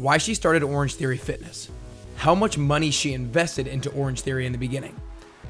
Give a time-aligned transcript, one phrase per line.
[0.00, 1.70] why she started Orange Theory Fitness,
[2.16, 4.98] how much money she invested into Orange Theory in the beginning,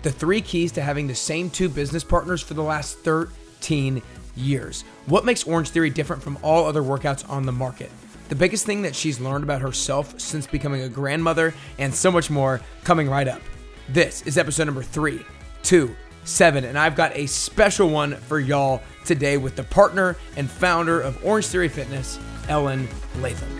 [0.03, 4.03] the three keys to having the same two business partners for the last 13
[4.37, 7.93] years, what makes Orange Theory different from all other workouts on the market,
[8.29, 12.29] the biggest thing that she's learned about herself since becoming a grandmother, and so much
[12.29, 13.41] more coming right up.
[13.89, 15.25] This is episode number three,
[15.63, 15.95] two,
[16.25, 21.01] seven, and I've got a special one for y'all today with the partner and founder
[21.01, 22.89] of Orange Theory Fitness, Ellen
[23.21, 23.60] Latham.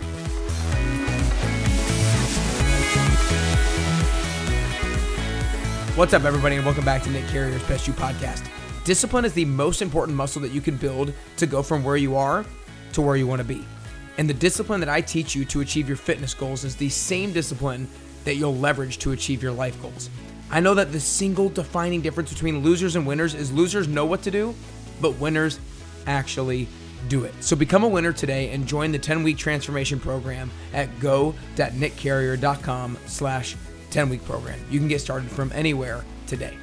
[5.95, 8.47] What's up, everybody, and welcome back to Nick Carrier's Best You podcast.
[8.85, 12.15] Discipline is the most important muscle that you can build to go from where you
[12.15, 12.45] are
[12.93, 13.65] to where you want to be.
[14.17, 17.33] And the discipline that I teach you to achieve your fitness goals is the same
[17.33, 17.89] discipline
[18.23, 20.09] that you'll leverage to achieve your life goals.
[20.49, 24.21] I know that the single defining difference between losers and winners is losers know what
[24.23, 24.55] to do,
[25.01, 25.59] but winners
[26.07, 26.69] actually
[27.09, 27.33] do it.
[27.43, 33.57] So become a winner today and join the 10-week transformation program at go.nickcarrier.com slash
[33.91, 34.59] 10-week program.
[34.69, 36.57] You can get started from anywhere today.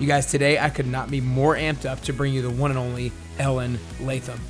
[0.00, 2.70] You guys, today I could not be more amped up to bring you the one
[2.70, 4.40] and only Ellen Latham.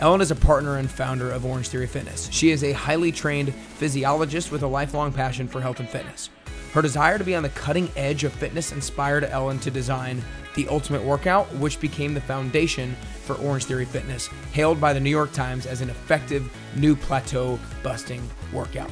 [0.00, 2.28] Ellen is a partner and founder of Orange Theory Fitness.
[2.32, 6.30] She is a highly trained physiologist with a lifelong passion for health and fitness.
[6.72, 10.22] Her desire to be on the cutting edge of fitness inspired Ellen to design
[10.54, 12.94] the Ultimate Workout, which became the foundation
[13.24, 17.58] for Orange Theory Fitness, hailed by the New York Times as an effective new plateau
[17.82, 18.90] busting workout.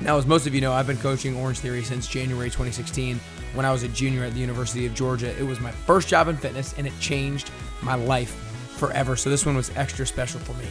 [0.00, 3.20] Now, as most of you know, I've been coaching Orange Theory since January 2016
[3.54, 5.38] when I was a junior at the University of Georgia.
[5.38, 7.50] It was my first job in fitness and it changed
[7.82, 8.32] my life
[8.76, 9.16] forever.
[9.16, 10.66] So this one was extra special for me.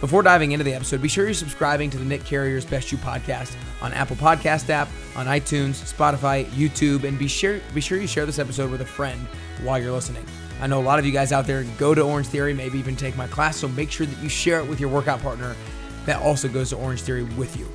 [0.00, 2.98] Before diving into the episode, be sure you're subscribing to the Nick Carrier's Best You
[2.98, 8.06] podcast on Apple Podcast app, on iTunes, Spotify, YouTube, and be sure be sure you
[8.06, 9.18] share this episode with a friend
[9.62, 10.24] while you're listening.
[10.60, 12.94] I know a lot of you guys out there go to Orange Theory, maybe even
[12.94, 15.56] take my class, so make sure that you share it with your workout partner
[16.04, 17.66] that also goes to Orange Theory with you.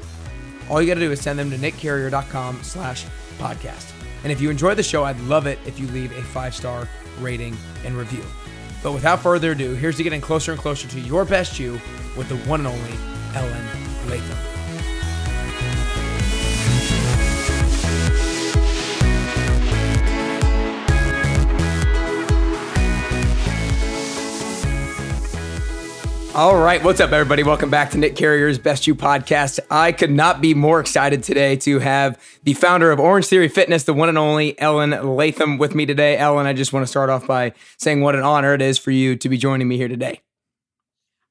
[0.69, 3.05] All you got to do is send them to nickcarrier.com slash
[3.37, 3.91] podcast.
[4.23, 6.87] And if you enjoy the show, I'd love it if you leave a five-star
[7.19, 8.23] rating and review.
[8.83, 11.73] But without further ado, here's to getting closer and closer to your best you
[12.17, 12.93] with the one and only
[13.35, 13.67] Ellen
[14.09, 14.50] Latham.
[26.33, 27.43] All right, what's up, everybody?
[27.43, 29.59] Welcome back to Nick Carrier's Best You podcast.
[29.69, 33.83] I could not be more excited today to have the founder of Orange Theory Fitness,
[33.83, 36.17] the one and only Ellen Latham, with me today.
[36.17, 38.91] Ellen, I just want to start off by saying what an honor it is for
[38.91, 40.21] you to be joining me here today.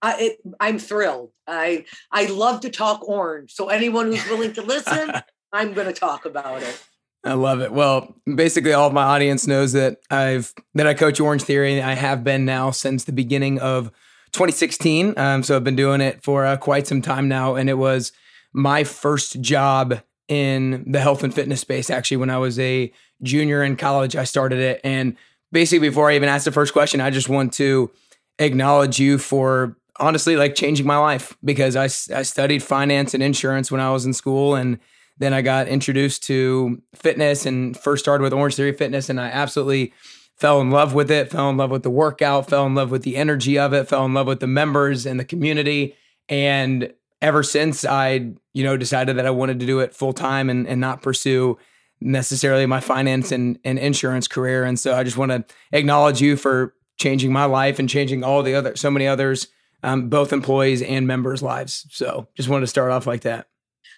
[0.02, 1.30] Uh, it, I'm thrilled.
[1.46, 3.52] I I love to talk orange.
[3.54, 5.12] So anyone who's willing to listen,
[5.52, 6.84] I'm going to talk about it.
[7.24, 7.72] I love it.
[7.72, 11.78] Well, basically, all of my audience knows that I've that I coach Orange Theory.
[11.78, 13.90] and I have been now since the beginning of
[14.32, 15.14] 2016.
[15.16, 18.12] Um, so I've been doing it for uh, quite some time now, and it was
[18.52, 21.90] my first job in the health and fitness space.
[21.90, 22.92] Actually, when I was a
[23.22, 25.16] junior in college, I started it, and
[25.52, 27.90] basically, before I even asked the first question, I just want to
[28.38, 33.70] acknowledge you for honestly like changing my life because I, I studied finance and insurance
[33.70, 34.78] when I was in school and
[35.18, 39.26] then I got introduced to fitness and first started with Orange Theory Fitness and I
[39.26, 39.92] absolutely
[40.40, 43.02] fell in love with it, fell in love with the workout, fell in love with
[43.02, 45.94] the energy of it, fell in love with the members and the community.
[46.30, 50.48] And ever since I, you know, decided that I wanted to do it full time
[50.48, 51.58] and, and not pursue
[52.00, 54.64] necessarily my finance and, and insurance career.
[54.64, 58.42] And so I just want to acknowledge you for changing my life and changing all
[58.42, 59.48] the other so many others,
[59.82, 61.86] um, both employees and members' lives.
[61.90, 63.48] So just wanted to start off like that.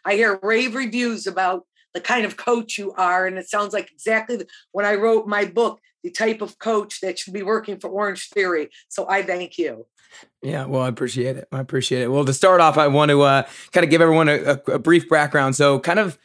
[0.05, 3.91] I hear rave reviews about the kind of coach you are, and it sounds like
[3.93, 7.79] exactly the, when I wrote my book, the type of coach that should be working
[7.79, 8.71] for Orange Theory.
[8.89, 9.87] So I thank you.
[10.43, 11.49] Yeah, well, I appreciate it.
[11.53, 12.09] I appreciate it.
[12.09, 13.43] Well, to start off, I want to uh,
[13.73, 15.57] kind of give everyone a, a, a brief background.
[15.57, 16.19] So, kind of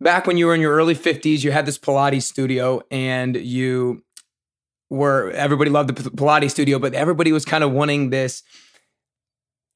[0.00, 4.02] back when you were in your early 50s, you had this Pilates studio and you
[4.90, 8.42] were, everybody loved the Pilates studio, but everybody was kind of wanting this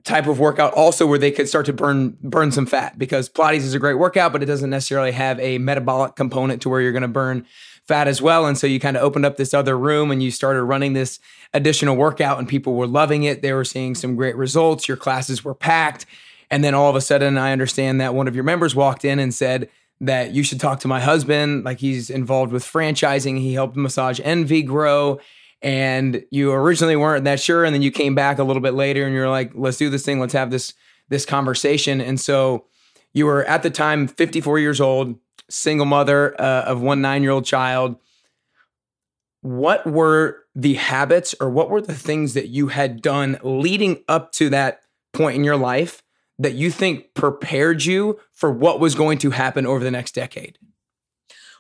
[0.06, 3.59] type of workout also where they could start to burn burn some fat because Pilates
[3.59, 6.92] is a great workout, but it doesn't necessarily have a metabolic component to where you're
[6.92, 7.45] going to burn
[7.86, 8.47] fat as well.
[8.47, 11.19] And so you kind of opened up this other room and you started running this
[11.53, 13.42] additional workout and people were loving it.
[13.42, 14.89] They were seeing some great results.
[14.89, 16.07] Your classes were packed.
[16.51, 19.19] And then all of a sudden, I understand that one of your members walked in
[19.19, 19.69] and said
[20.01, 21.65] that you should talk to my husband.
[21.65, 23.39] Like he's involved with franchising.
[23.39, 25.19] He helped Massage Envy grow.
[25.62, 27.64] And you originally weren't that sure.
[27.64, 30.04] And then you came back a little bit later and you're like, let's do this
[30.04, 30.20] thing.
[30.20, 30.74] Let's have this,
[31.08, 32.00] this conversation.
[32.00, 32.66] And so
[33.12, 35.18] you were at the time 54 years old
[35.48, 37.97] single mother uh, of one nine year old child.
[39.41, 44.32] What were the habits or what were the things that you had done leading up
[44.32, 44.80] to that
[45.12, 46.03] point in your life
[46.38, 50.58] that you think prepared you for what was going to happen over the next decade?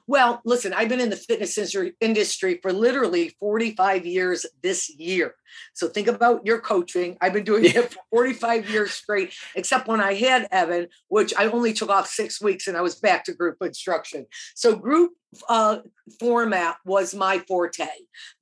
[0.08, 1.58] Well, listen, I've been in the fitness
[2.00, 5.34] industry for literally 45 years this year.
[5.74, 7.16] So think about your coaching.
[7.20, 11.46] I've been doing it for 45 years straight, except when I had Evan, which I
[11.46, 14.26] only took off six weeks and I was back to group instruction.
[14.54, 15.12] So group
[15.48, 15.78] uh,
[16.20, 17.86] format was my forte.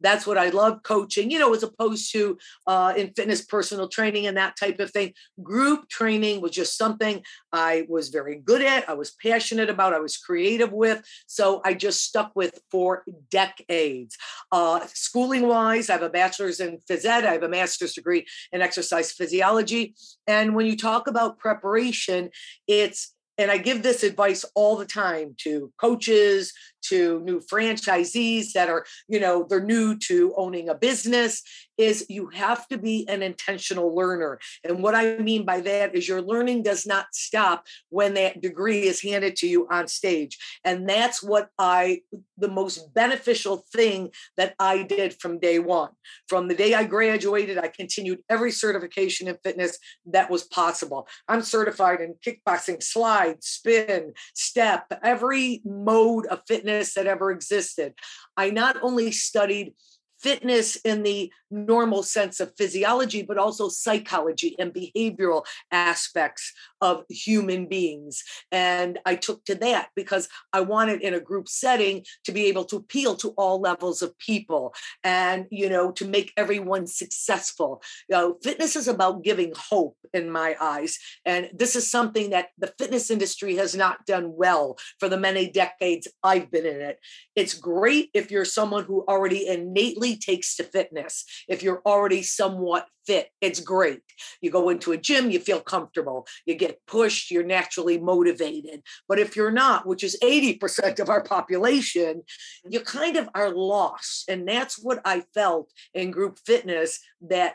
[0.01, 4.27] That's what I love coaching, you know, as opposed to uh, in fitness personal training
[4.27, 5.15] and that type of thing.
[5.43, 7.23] Group training was just something
[7.53, 11.03] I was very good at, I was passionate about, I was creative with.
[11.27, 14.17] So I just stuck with for decades.
[14.53, 18.27] Uh, schooling wise, I have a bachelor's in phys ed, I have a master's degree
[18.53, 19.95] in exercise physiology.
[20.27, 22.31] And when you talk about preparation,
[22.67, 26.53] it's and I give this advice all the time to coaches,
[26.89, 31.43] to new franchisees that are, you know, they're new to owning a business
[31.77, 34.39] is you have to be an intentional learner.
[34.63, 38.83] And what I mean by that is your learning does not stop when that degree
[38.83, 40.39] is handed to you on stage.
[40.65, 42.03] And that's what I,
[42.39, 45.91] the most beneficial thing that I did from day one.
[46.29, 51.09] From the day I graduated, I continued every certification in fitness that was possible.
[51.29, 57.95] I'm certified in kickboxing, slide, spin, step, every mode of fitness that ever existed.
[58.37, 59.75] I not only studied
[60.21, 67.67] fitness in the normal sense of physiology, but also psychology and behavioral aspects of human
[67.67, 68.23] beings.
[68.53, 72.65] And I took to that because I wanted in a group setting to be able
[72.67, 77.83] to appeal to all levels of people and, you know, to make everyone successful.
[78.09, 80.99] You know, fitness is about giving hope in my eyes.
[81.25, 85.51] And this is something that the fitness industry has not done well for the many
[85.51, 86.99] decades I've been in it.
[87.35, 92.87] It's great if you're someone who already innately takes to fitness if you're already somewhat
[93.07, 93.29] fit.
[93.41, 94.01] It's great.
[94.41, 98.83] You go into a gym, you feel comfortable, you get pushed, you're naturally motivated.
[99.09, 102.73] But if you're not, which is 80% of our population, mm-hmm.
[102.73, 104.29] you kind of are lost.
[104.29, 107.55] And that's what I felt in group fitness that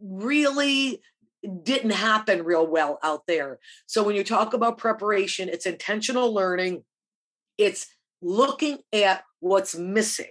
[0.00, 1.00] really
[1.62, 3.58] didn't happen real well out there.
[3.86, 6.84] So when you talk about preparation, it's intentional learning,
[7.58, 7.88] it's
[8.20, 10.30] looking at what's missing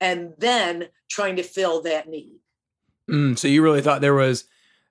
[0.00, 2.38] and then trying to fill that need.
[3.10, 4.44] Mm, so you really thought there was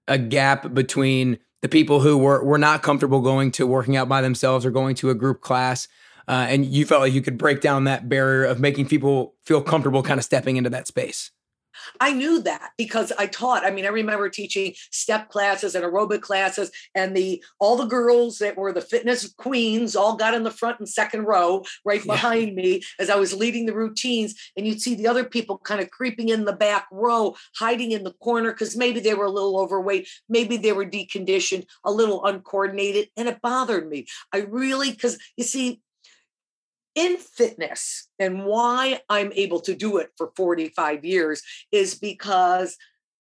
[0.08, 4.22] a gap between the people who were were not comfortable going to working out by
[4.22, 5.88] themselves or going to a group class,
[6.28, 9.62] uh, and you felt like you could break down that barrier of making people feel
[9.62, 11.32] comfortable, kind of stepping into that space.
[12.00, 13.66] I knew that because I taught.
[13.66, 18.40] I mean, I remember teaching step classes and aerobic classes, and the all the girls
[18.40, 22.50] that were the fitness queens all got in the front and second row right behind
[22.50, 22.56] yeah.
[22.56, 24.36] me as I was leading the routines.
[24.56, 28.04] And you'd see the other people kind of creeping in the back row, hiding in
[28.04, 32.26] the corner because maybe they were a little overweight, maybe they were deconditioned, a little
[32.26, 34.06] uncoordinated, and it bothered me.
[34.34, 35.82] I really because you see,
[36.98, 42.76] in fitness and why I'm able to do it for 45 years is because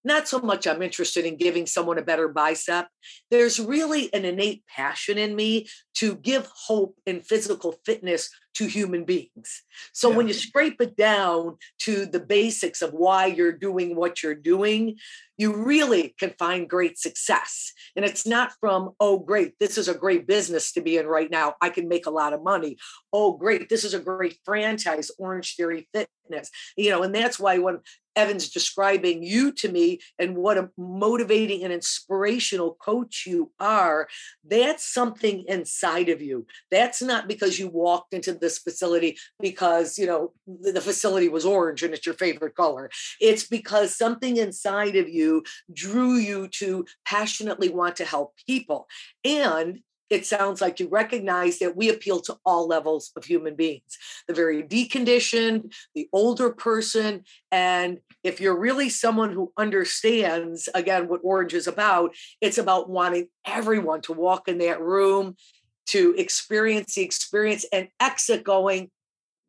[0.08, 2.88] not so much I'm interested in giving someone a better bicep.
[3.30, 9.04] There's really an innate passion in me to give hope in physical fitness to human
[9.04, 9.64] beings.
[9.94, 10.18] So yeah.
[10.18, 14.98] when you scrape it down to the basics of why you're doing what you're doing,
[15.38, 17.72] you really can find great success.
[17.96, 21.30] And it's not from, oh, great, this is a great business to be in right
[21.30, 21.54] now.
[21.62, 22.78] I can make a lot of money.
[23.14, 26.50] Oh, great, this is a great franchise, Orange Theory Fitness.
[26.76, 27.80] You know, and that's why when
[28.18, 34.08] Evan's describing you to me and what a motivating and inspirational coach you are,
[34.46, 36.46] that's something inside of you.
[36.72, 41.84] That's not because you walked into this facility because, you know, the facility was orange
[41.84, 42.90] and it's your favorite color.
[43.22, 48.88] It's because something inside of you drew you to passionately want to help people.
[49.24, 53.98] And it sounds like you recognize that we appeal to all levels of human beings
[54.28, 57.24] the very deconditioned, the older person.
[57.52, 63.28] And if you're really someone who understands, again, what Orange is about, it's about wanting
[63.46, 65.36] everyone to walk in that room,
[65.88, 68.92] to experience the experience and exit going,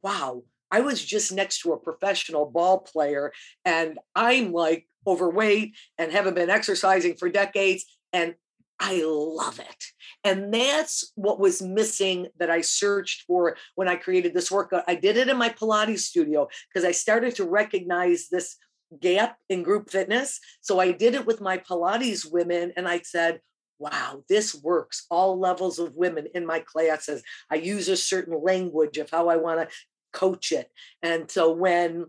[0.03, 3.33] wow, I was just next to a professional ball player
[3.65, 7.85] and I'm like overweight and haven't been exercising for decades.
[8.13, 8.35] And
[8.81, 9.85] I love it.
[10.25, 14.85] And that's what was missing that I searched for when I created this workout.
[14.87, 18.57] I did it in my Pilates studio because I started to recognize this
[19.01, 20.41] gap in group fitness.
[20.61, 23.41] So I did it with my Pilates women and I said,
[23.79, 25.07] wow, this works.
[25.11, 27.23] All levels of women in my classes.
[27.51, 29.75] I use a certain language of how I want to
[30.13, 30.71] coach it.
[31.03, 32.07] And so when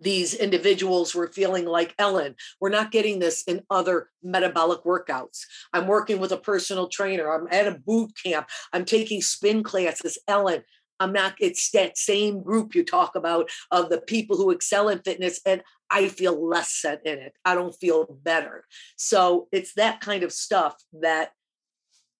[0.00, 5.40] these individuals were feeling like Ellen, we're not getting this in other metabolic workouts.
[5.72, 7.32] I'm working with a personal trainer.
[7.32, 8.48] I'm at a boot camp.
[8.72, 10.18] I'm taking spin classes.
[10.26, 10.64] Ellen,
[10.98, 15.00] I'm not, it's that same group you talk about of the people who excel in
[15.00, 17.34] fitness, and I feel less set in it.
[17.44, 18.64] I don't feel better.
[18.96, 21.32] So it's that kind of stuff that,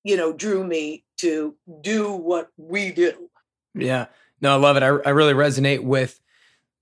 [0.04, 3.30] you know, drew me to do what we do.
[3.74, 4.06] Yeah.
[4.40, 4.82] No, I love it.
[4.82, 6.20] I, I really resonate with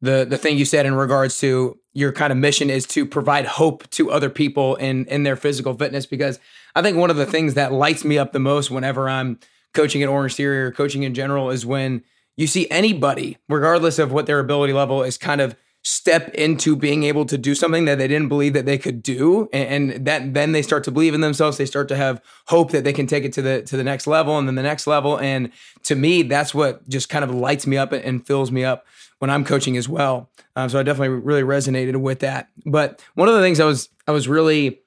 [0.04, 3.46] the the thing you said in regards to your kind of mission is to provide
[3.46, 6.38] hope to other people in in their physical fitness because
[6.74, 9.38] I think one of the things that lights me up the most whenever I'm
[9.72, 12.02] coaching at Orange Theory or coaching in general is when
[12.36, 17.04] you see anybody, regardless of what their ability level is, kind of step into being
[17.04, 20.32] able to do something that they didn't believe that they could do and, and, that
[20.32, 23.06] then they start to believe in themselves they start to have hope that they can
[23.06, 25.94] take it to the to the next level and then the next level and to
[25.94, 28.86] me that's what just kind of lights me up and fills me up
[29.24, 30.30] when I'm coaching as well.
[30.54, 32.48] Um, so I definitely really resonated with that.
[32.66, 34.80] But one of the things I was I was really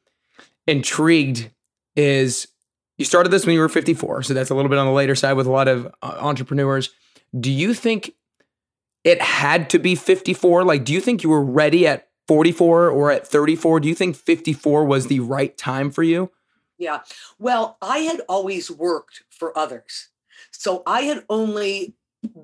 [0.68, 1.50] intrigued
[1.96, 2.48] is
[2.98, 5.16] you started this when you were 54, so that's a little bit on the later
[5.16, 6.92] side with a lot of uh, entrepreneurs.
[7.38, 8.12] Do you think
[9.04, 10.64] it had to be 54?
[10.64, 13.80] Like, do you think you were ready at 44 or at 34?
[13.80, 16.32] Do you think 54 was the right time for you?
[16.78, 17.00] Yeah.
[17.40, 20.10] Well, I had always worked for others.
[20.52, 21.96] So I had only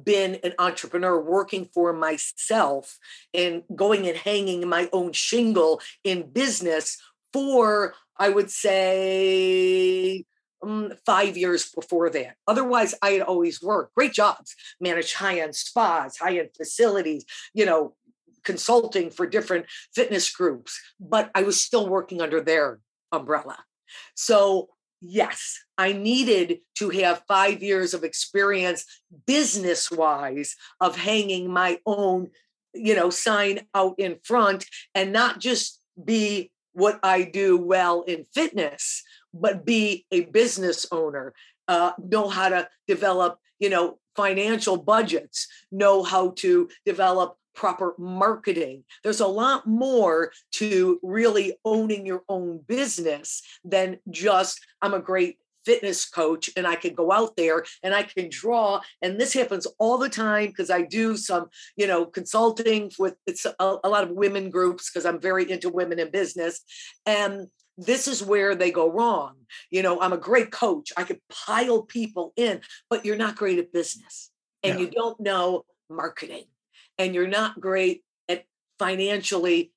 [0.03, 3.00] been an entrepreneur working for myself
[3.33, 7.01] and going and hanging my own shingle in business
[7.33, 10.24] for i would say
[10.63, 12.36] um, five years before that.
[12.48, 13.96] Otherwise i had always worked.
[13.96, 14.55] Great jobs.
[14.79, 17.93] Managed high-end spas high-end facilities you know
[18.43, 19.65] consulting for different
[19.96, 22.79] fitness groups but i was still working under their
[23.13, 23.58] umbrella.
[24.15, 28.86] So yes, I needed to have five years of experience
[29.25, 32.32] business wise of hanging my own,
[32.74, 34.65] you know, sign out in front
[34.96, 41.33] and not just be what I do well in fitness, but be a business owner,
[41.67, 48.83] uh, know how to develop, you know, financial budgets, know how to develop proper marketing.
[49.03, 55.37] There's a lot more to really owning your own business than just, I'm a great
[55.65, 58.81] fitness coach and I can go out there and I can draw.
[59.01, 61.47] And this happens all the time because I do some,
[61.77, 65.69] you know, consulting with it's a, a lot of women groups because I'm very into
[65.69, 66.61] women in business.
[67.05, 67.47] And
[67.77, 69.36] this is where they go wrong.
[69.72, 70.92] You know, I'm a great coach.
[70.98, 74.32] I could pile people in, but you're not great at business
[74.63, 74.86] and yeah.
[74.86, 76.46] you don't know marketing
[76.98, 78.46] and you're not great at
[78.80, 79.72] financially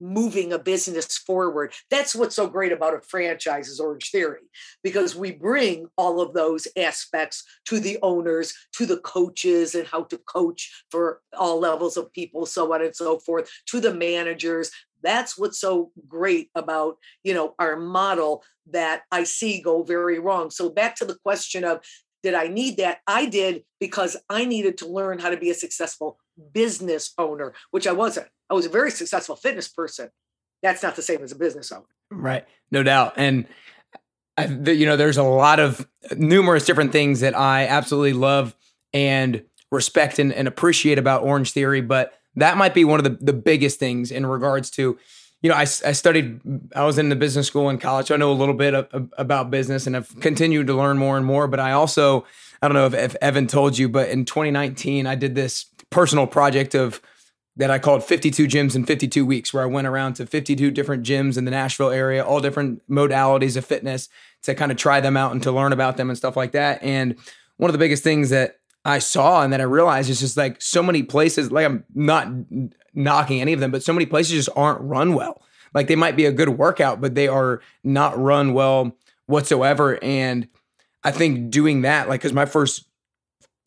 [0.00, 1.74] moving a business forward.
[1.90, 4.48] That's what's so great about a franchise is Orange Theory,
[4.82, 10.04] because we bring all of those aspects to the owners, to the coaches, and how
[10.04, 14.70] to coach for all levels of people, so on and so forth, to the managers.
[15.02, 20.50] That's what's so great about you know our model that I see go very wrong.
[20.50, 21.80] So back to the question of
[22.22, 22.98] did I need that?
[23.06, 26.18] I did because I needed to learn how to be a successful
[26.52, 28.28] business owner, which I wasn't.
[28.50, 30.10] I was a very successful fitness person.
[30.62, 31.86] That's not the same as a business owner.
[32.10, 32.44] Right.
[32.70, 33.14] No doubt.
[33.16, 33.46] And
[34.36, 38.54] I, you know, there's a lot of numerous different things that I absolutely love
[38.92, 43.24] and respect and, and appreciate about Orange Theory, but that might be one of the,
[43.24, 44.98] the biggest things in regards to
[45.42, 46.40] you know, I, I studied,
[46.76, 48.08] I was in the business school in college.
[48.08, 51.16] So I know a little bit of, about business and I've continued to learn more
[51.16, 51.48] and more.
[51.48, 52.26] But I also,
[52.60, 56.26] I don't know if, if Evan told you, but in 2019, I did this personal
[56.26, 57.00] project of
[57.56, 61.04] that I called 52 gyms in 52 weeks, where I went around to 52 different
[61.04, 64.08] gyms in the Nashville area, all different modalities of fitness
[64.44, 66.82] to kind of try them out and to learn about them and stuff like that.
[66.82, 67.16] And
[67.56, 70.60] one of the biggest things that I saw and that I realized is just like
[70.60, 72.28] so many places, like I'm not
[72.94, 75.42] knocking any of them, but so many places just aren't run well.
[75.74, 78.96] Like they might be a good workout, but they are not run well
[79.26, 80.02] whatsoever.
[80.02, 80.48] And
[81.04, 82.86] I think doing that, like, because my first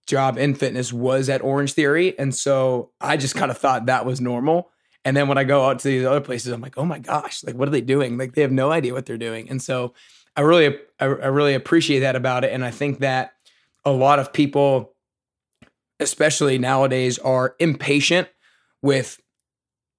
[0.05, 2.17] job in fitness was at Orange Theory.
[2.19, 4.69] And so I just kind of thought that was normal.
[5.05, 7.43] And then when I go out to these other places, I'm like, oh my gosh,
[7.43, 8.17] like, what are they doing?
[8.17, 9.49] Like, they have no idea what they're doing.
[9.49, 9.93] And so
[10.35, 12.51] I really, I, I really appreciate that about it.
[12.51, 13.33] And I think that
[13.85, 14.93] a lot of people,
[15.99, 18.27] especially nowadays, are impatient
[18.81, 19.19] with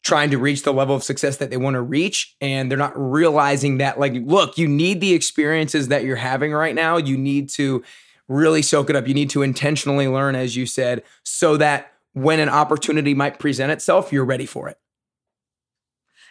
[0.02, 2.92] trying to reach the level of success that they want to reach and they're not
[2.94, 6.98] realizing that like look you need the experiences that you're having right now.
[6.98, 7.82] You need to
[8.28, 9.08] really soak it up.
[9.08, 13.72] You need to intentionally learn as you said so that when an opportunity might present
[13.72, 14.78] itself you're ready for it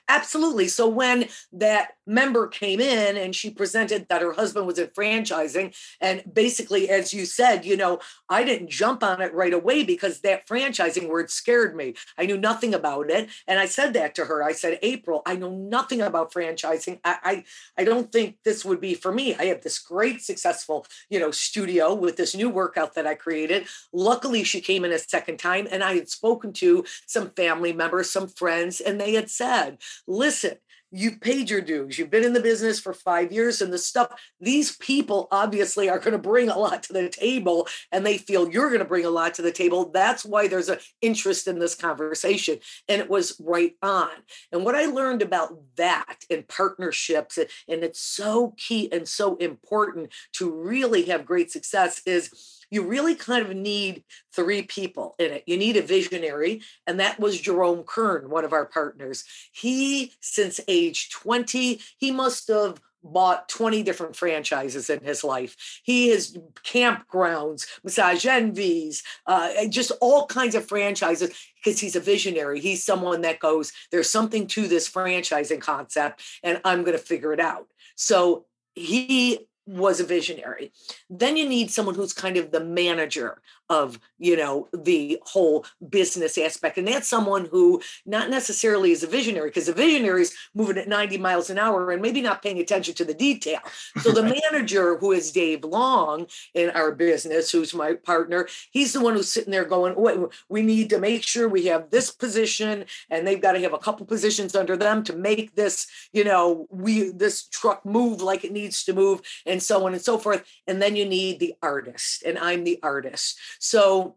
[0.10, 0.68] Absolutely.
[0.68, 5.74] So when that member came in and she presented that her husband was in franchising,
[6.02, 10.20] and basically, as you said, you know, I didn't jump on it right away because
[10.20, 11.96] that franchising word scared me.
[12.18, 13.30] I knew nothing about it.
[13.48, 14.44] And I said that to her.
[14.44, 17.00] I said, April, I know nothing about franchising.
[17.06, 17.44] I I,
[17.78, 19.36] I don't think this would be for me.
[19.36, 23.68] I have this great successful, you know, studio with this new workout that I created.
[23.94, 28.10] Luckily, she came in a second time and I had spoken to some family members,
[28.10, 30.58] some friends, and they had said, listen,
[30.94, 31.98] you've paid your dues.
[31.98, 35.98] You've been in the business for five years and the stuff these people obviously are
[35.98, 39.04] going to bring a lot to the table and they feel you're going to bring
[39.04, 39.90] a lot to the table.
[39.92, 44.10] That's why there's an interest in this conversation and it was right on.
[44.52, 50.14] And what i learned about that in partnerships and it's so key and so important
[50.34, 54.04] to really have great success is you really kind of need
[54.34, 55.44] three people in it.
[55.46, 59.26] You need a visionary, and that was Jerome Kern, one of our partners.
[59.52, 65.82] He, since age 20, he must have bought 20 different franchises in his life.
[65.84, 71.30] He has campgrounds, massage envies, uh, just all kinds of franchises
[71.64, 72.60] because he's a visionary.
[72.60, 77.34] He's someone that goes, there's something to this franchising concept, and I'm going to figure
[77.34, 77.68] it out.
[77.96, 80.72] So he was a visionary.
[81.10, 86.38] Then you need someone who's kind of the manager of you know the whole business
[86.38, 90.78] aspect and that's someone who not necessarily is a visionary because the visionary is moving
[90.78, 93.60] at 90 miles an hour and maybe not paying attention to the detail.
[94.02, 99.02] So the manager who is dave long in our business who's my partner he's the
[99.02, 102.86] one who's sitting there going Wait, we need to make sure we have this position
[103.10, 106.68] and they've got to have a couple positions under them to make this you know
[106.70, 110.44] we this truck move like it needs to move and so on and so forth.
[110.68, 114.16] And then you need the artist and i'm the artist so,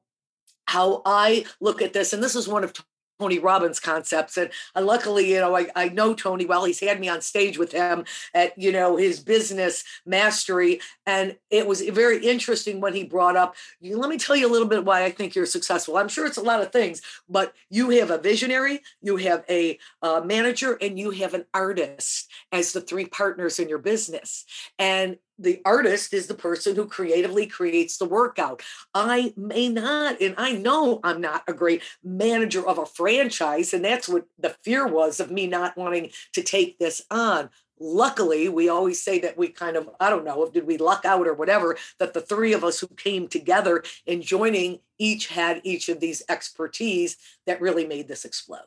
[0.67, 2.73] how I look at this, and this is one of
[3.19, 4.37] Tony Robbins concepts.
[4.37, 6.65] And uh, luckily, you know, I, I know Tony well.
[6.65, 10.81] He's had me on stage with him at, you know, his business mastery.
[11.07, 14.69] And it was very interesting when he brought up, let me tell you a little
[14.69, 15.97] bit why I think you're successful.
[15.97, 19.79] I'm sure it's a lot of things, but you have a visionary, you have a
[20.03, 24.45] uh, manager, and you have an artist as the three partners in your business.
[24.79, 28.63] And the artist is the person who creatively creates the workout.
[28.95, 33.85] I may not, and I know I'm not a great manager of a franchise, and
[33.85, 37.51] that's what the fear was of me not wanting to take this on.
[37.79, 41.27] Luckily, we always say that we kind of, I don't know, did we luck out
[41.27, 45.91] or whatever, that the three of us who came together and joining each had each
[45.91, 48.61] of these expertise that really made this explode.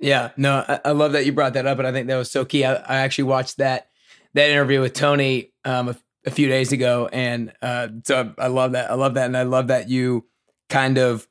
[0.00, 2.32] Yeah, no, I, I love that you brought that up, and I think that was
[2.32, 2.64] so key.
[2.64, 3.91] I, I actually watched that
[4.34, 8.46] that interview with Tony um, a, a, few days ago, and uh, so I, I
[8.48, 8.90] love that.
[8.90, 10.26] I love that, and I love that you
[10.68, 11.28] kind of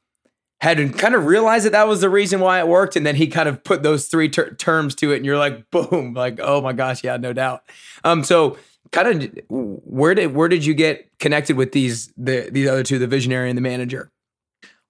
[0.61, 3.15] had to kind of realize that that was the reason why it worked, and then
[3.15, 6.39] he kind of put those three ter- terms to it, and you're like, boom, like
[6.41, 7.63] oh my gosh, yeah, no doubt.
[8.03, 8.57] Um, so
[8.91, 12.99] kind of where did where did you get connected with these the these other two,
[12.99, 14.11] the visionary and the manager?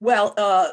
[0.00, 0.68] Well, uh,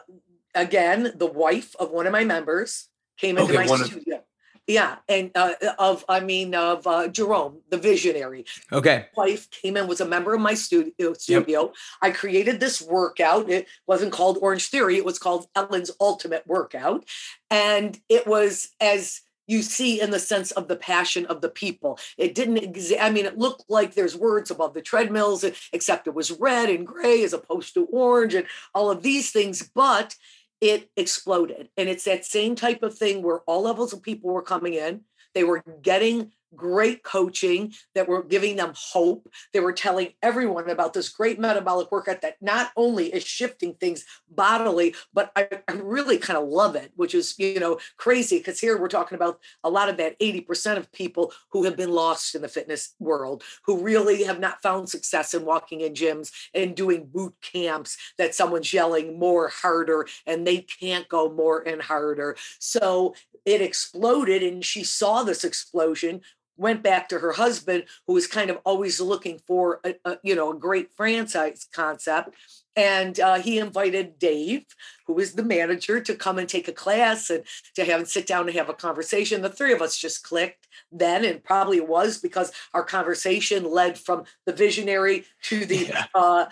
[0.56, 4.18] again, the wife of one of my members came into okay, my studio.
[4.18, 4.24] Of-
[4.70, 8.46] yeah, and uh, of I mean of uh, Jerome, the visionary.
[8.72, 9.08] Okay.
[9.18, 11.14] Wife came in was a member of my studio.
[11.14, 11.62] Studio.
[11.64, 11.76] Yep.
[12.04, 13.50] I created this workout.
[13.50, 14.98] It wasn't called Orange Theory.
[14.98, 17.06] It was called Ellen's Ultimate Workout,
[17.50, 21.98] and it was as you see in the sense of the passion of the people.
[22.20, 23.02] It didn't exist.
[23.02, 26.86] I mean, it looked like there's words above the treadmills, except it was red and
[26.86, 29.68] gray as opposed to orange and all of these things.
[29.74, 30.16] But
[30.62, 31.70] it exploded.
[31.78, 35.02] And it's that same type of thing where all levels of people were coming in.
[35.34, 39.32] They were getting great coaching that were giving them hope.
[39.54, 44.06] They were telling everyone about this great metabolic workout that not only is shifting things
[44.30, 48.60] bodily, but I, I really kind of love it, which is, you know, crazy because
[48.60, 52.36] here we're talking about a lot of that 80% of people who have been lost
[52.36, 56.76] in the fitness world, who really have not found success in walking in gyms and
[56.76, 62.36] doing boot camps that someone's yelling more harder and they can't go more and harder.
[62.60, 66.22] So it exploded and she saw this explosion
[66.60, 70.36] went back to her husband who was kind of always looking for a, a you
[70.36, 72.36] know a great franchise concept
[72.76, 74.66] and uh, he invited Dave,
[75.06, 77.44] who is the manager, to come and take a class and
[77.76, 79.42] to have him sit down and have a conversation.
[79.42, 83.98] The three of us just clicked then, and probably it was because our conversation led
[83.98, 86.06] from the visionary to the, yeah.
[86.14, 86.46] uh,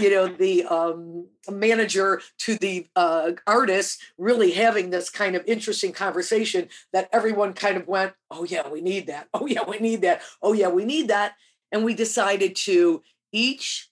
[0.00, 5.92] you know, the um, manager to the uh, artist, really having this kind of interesting
[5.92, 9.28] conversation that everyone kind of went, "Oh yeah, we need that.
[9.34, 10.22] Oh yeah, we need that.
[10.42, 11.34] Oh yeah, we need that."
[11.70, 13.90] And we decided to each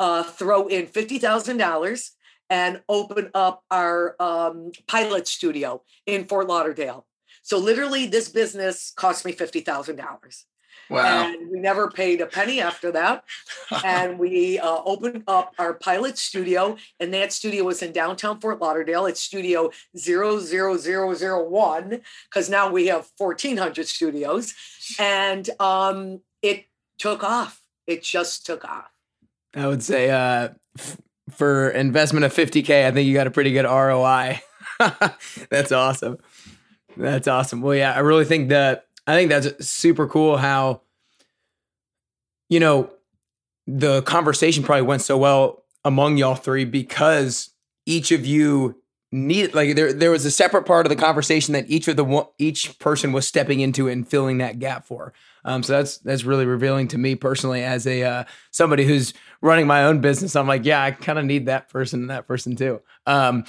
[0.00, 2.10] uh, throw in $50,000
[2.50, 7.06] and open up our um, pilot studio in Fort Lauderdale.
[7.42, 10.44] So literally, this business cost me fifty thousand dollars.
[10.90, 11.26] Wow.
[11.26, 13.24] And we never paid a penny after that.
[13.84, 18.60] and we uh, opened up our pilot studio, and that studio was in downtown Fort
[18.60, 19.06] Lauderdale.
[19.06, 24.54] It's studio 00001, because now we have 1,400 studios.
[24.98, 26.64] And um, it
[26.98, 27.60] took off.
[27.86, 28.90] It just took off.
[29.54, 30.98] I would say uh, f-
[31.30, 34.40] for investment of 50K, I think you got a pretty good ROI.
[35.50, 36.18] That's awesome.
[36.96, 37.62] That's awesome.
[37.62, 40.82] Well, yeah, I really think that I think that's super cool how,
[42.50, 42.90] you know,
[43.66, 47.50] the conversation probably went so well among y'all three because
[47.86, 48.76] each of you
[49.10, 52.26] need like there there was a separate part of the conversation that each of the
[52.38, 55.14] each person was stepping into and filling that gap for.
[55.44, 59.66] Um, so that's that's really revealing to me personally as a uh, somebody who's running
[59.66, 60.34] my own business.
[60.36, 62.80] I'm like, yeah, I kind of need that person and that person too.
[63.06, 63.44] Um,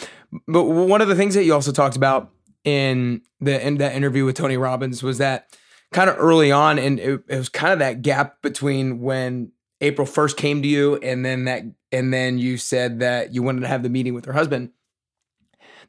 [0.47, 2.31] but one of the things that you also talked about
[2.63, 5.55] in the in that interview with Tony Robbins was that
[5.91, 10.05] kind of early on, and it, it was kind of that gap between when April
[10.05, 13.67] first came to you, and then that, and then you said that you wanted to
[13.67, 14.71] have the meeting with her husband.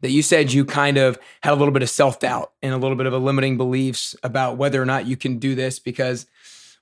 [0.01, 2.79] That you said you kind of had a little bit of self doubt and a
[2.79, 6.27] little bit of a limiting beliefs about whether or not you can do this because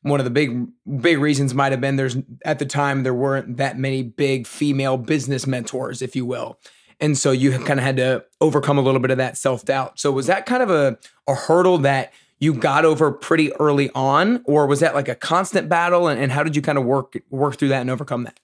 [0.03, 0.67] one of the big
[1.01, 4.97] big reasons might have been there's at the time there weren't that many big female
[4.97, 6.59] business mentors, if you will.
[7.01, 9.99] And so you kind of had to overcome a little bit of that self doubt.
[9.99, 14.43] So was that kind of a, a hurdle that you got over pretty early on,
[14.47, 16.09] or was that like a constant battle?
[16.09, 18.39] And, and how did you kind of work work through that and overcome that?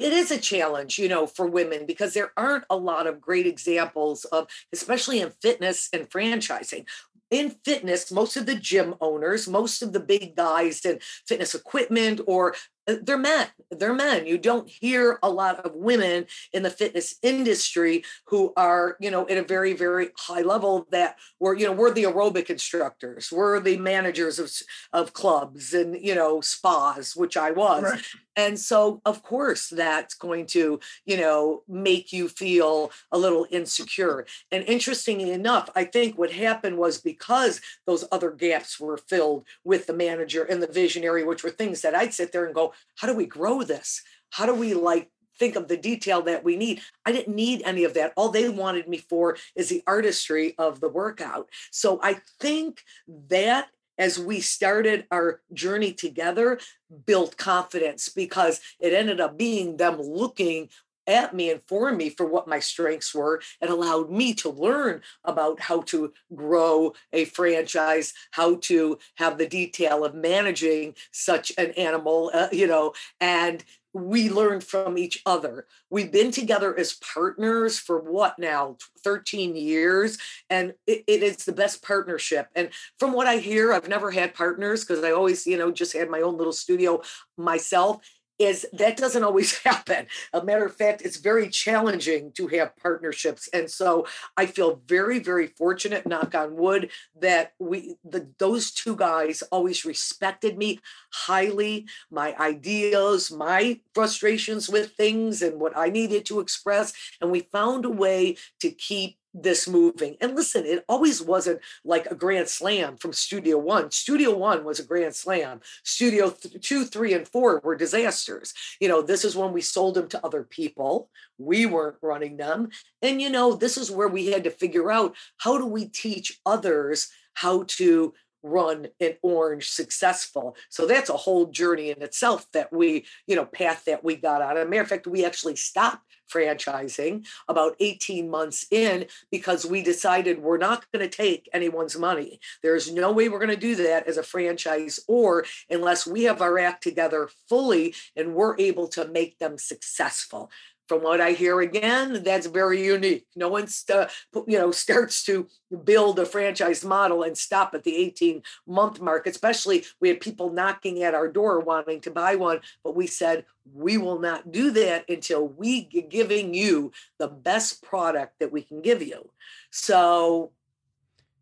[0.00, 3.46] it is a challenge, you know, for women because there aren't a lot of great
[3.46, 6.86] examples of, especially in fitness and franchising.
[7.30, 12.20] In fitness, most of the gym owners, most of the big guys in fitness equipment
[12.26, 12.54] or
[12.86, 14.26] Uh, they're men they're men.
[14.26, 19.28] You don't hear a lot of women in the fitness industry who are you know
[19.28, 23.60] at a very very high level that we're you know we're the aerobic instructors we're
[23.60, 24.50] the managers of
[24.92, 27.82] of clubs and you know spas which i was.
[27.84, 28.02] Right.
[28.36, 34.26] and so of course that's going to you know make you feel a little insecure.
[34.50, 39.86] And interestingly enough i think what happened was because those other gaps were filled with
[39.86, 43.08] the manager and the visionary which were things that i'd sit there and go how
[43.08, 44.02] do we grow this?
[44.30, 46.82] How do we like think of the detail that we need.
[47.06, 48.12] I didn't need any of that.
[48.14, 51.48] All they wanted me for is the artistry of the workout.
[51.72, 56.58] So I think that as we started our journey together,
[57.06, 60.68] built confidence because it ended up being them looking
[61.10, 65.02] at me and for me for what my strengths were and allowed me to learn
[65.24, 71.72] about how to grow a franchise how to have the detail of managing such an
[71.72, 75.66] animal uh, you know and we learned from each other.
[75.90, 80.16] We've been together as partners for what now, 13 years,
[80.48, 82.48] and it, it is the best partnership.
[82.54, 85.92] And from what I hear, I've never had partners because I always, you know, just
[85.92, 87.02] had my own little studio
[87.36, 87.98] myself
[88.40, 90.06] is that doesn't always happen.
[90.32, 93.48] A matter of fact, it's very challenging to have partnerships.
[93.52, 98.96] And so I feel very, very fortunate, knock on wood, that we the those two
[98.96, 100.80] guys always respected me
[101.12, 106.94] highly, my ideas, my frustrations with things and what I needed to express.
[107.20, 110.16] And we found a way to keep this moving.
[110.20, 113.90] And listen, it always wasn't like a grand slam from Studio One.
[113.90, 115.60] Studio One was a grand slam.
[115.84, 118.52] Studio th- Two, Three, and Four were disasters.
[118.80, 121.10] You know, this is when we sold them to other people.
[121.38, 122.70] We weren't running them.
[123.02, 126.40] And, you know, this is where we had to figure out how do we teach
[126.44, 128.12] others how to
[128.42, 133.44] run an orange successful so that's a whole journey in itself that we you know
[133.44, 134.56] path that we got on.
[134.56, 139.82] As a matter of fact we actually stopped franchising about 18 months in because we
[139.82, 142.38] decided we're not going to take anyone's money.
[142.62, 146.40] There's no way we're going to do that as a franchise or unless we have
[146.40, 150.50] our act together fully and we're able to make them successful
[150.90, 153.24] from what I hear again, that's very unique.
[153.36, 154.10] No one, st-
[154.48, 155.46] you know, starts to
[155.84, 159.28] build a franchise model and stop at the 18 month mark.
[159.28, 163.44] Especially, we had people knocking at our door wanting to buy one, but we said
[163.72, 168.82] we will not do that until we giving you the best product that we can
[168.82, 169.30] give you.
[169.70, 170.50] So,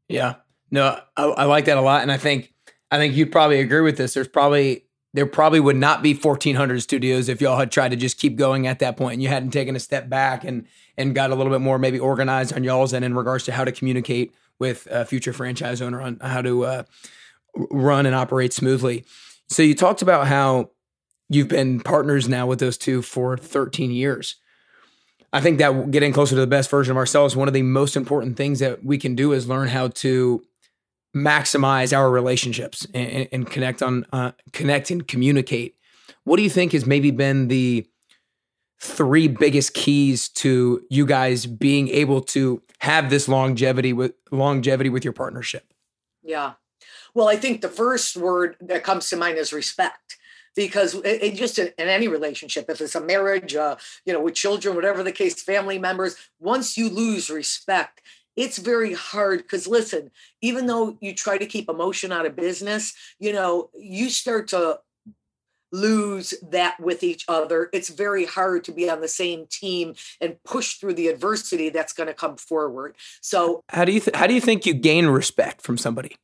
[0.08, 0.34] yeah,
[0.70, 2.52] no, I, I like that a lot, and I think
[2.90, 4.12] I think you'd probably agree with this.
[4.12, 4.87] There's probably
[5.18, 8.68] there probably would not be 1400 studios if y'all had tried to just keep going
[8.68, 10.64] at that point and you hadn't taken a step back and
[10.96, 13.64] and got a little bit more maybe organized on y'all's end in regards to how
[13.64, 16.82] to communicate with a future franchise owner on how to uh,
[17.56, 19.04] run and operate smoothly.
[19.48, 20.70] So you talked about how
[21.28, 24.36] you've been partners now with those two for 13 years.
[25.32, 27.96] I think that getting closer to the best version of ourselves, one of the most
[27.96, 30.44] important things that we can do is learn how to
[31.14, 35.76] maximize our relationships and, and connect on uh, connect and communicate.
[36.24, 37.86] What do you think has maybe been the
[38.80, 45.04] three biggest keys to you guys being able to have this longevity with longevity with
[45.04, 45.72] your partnership?
[46.22, 46.52] Yeah.
[47.14, 50.18] Well, I think the first word that comes to mind is respect
[50.54, 54.20] because it, it just in, in, any relationship if it's a marriage uh, you know
[54.20, 58.02] with children whatever the case family members once you lose respect
[58.38, 62.94] it's very hard because listen even though you try to keep emotion out of business
[63.18, 64.78] you know you start to
[65.72, 67.68] lose that with each other.
[67.72, 71.92] It's very hard to be on the same team and push through the adversity that's
[71.92, 72.96] going to come forward.
[73.20, 76.16] So how do you th- how do you think you gain respect from somebody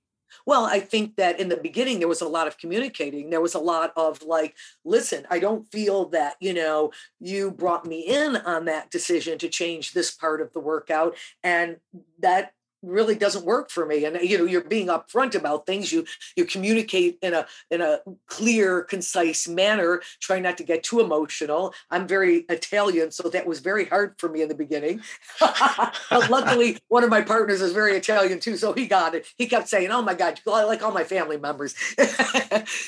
[0.46, 3.30] well, I think that in the beginning there was a lot of communicating.
[3.30, 4.54] There was a lot of like,
[4.84, 9.48] listen, I don't feel that, you know, you brought me in on that decision to
[9.48, 11.16] change this part of the workout.
[11.42, 11.78] And
[12.20, 12.52] that
[12.86, 14.04] really doesn't work for me.
[14.04, 15.92] And you know you're being upfront about things.
[15.92, 16.04] You
[16.36, 20.02] you communicate in a in a clear concise manner.
[20.20, 21.74] Trying not to get too emotional.
[21.90, 25.00] I'm very italian so that was very hard for me in the beginning.
[26.10, 29.26] But luckily one of my partners is very italian too so he got it.
[29.36, 31.74] He kept saying oh my god i like all my family members.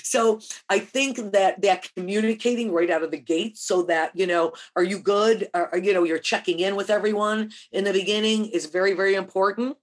[0.03, 4.53] So i think that that communicating right out of the gate so that you know
[4.75, 5.49] are you good?
[5.55, 9.77] Or, you know you're checking in with everyone in the beginning is very very important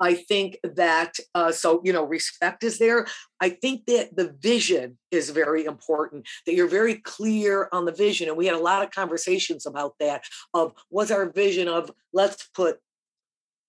[0.00, 3.06] I think that, uh, so, you know, respect is there.
[3.40, 8.28] I think that the vision is very important, that you're very clear on the vision.
[8.28, 12.48] And we had a lot of conversations about that of what's our vision of let's
[12.54, 12.78] put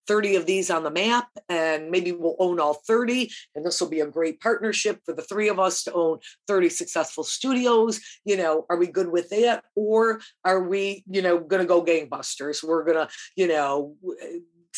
[0.09, 3.89] 30 of these on the map and maybe we'll own all 30 and this will
[3.89, 8.35] be a great partnership for the three of us to own 30 successful studios you
[8.35, 12.63] know are we good with that or are we you know going to go gangbusters
[12.63, 13.95] we're going to you know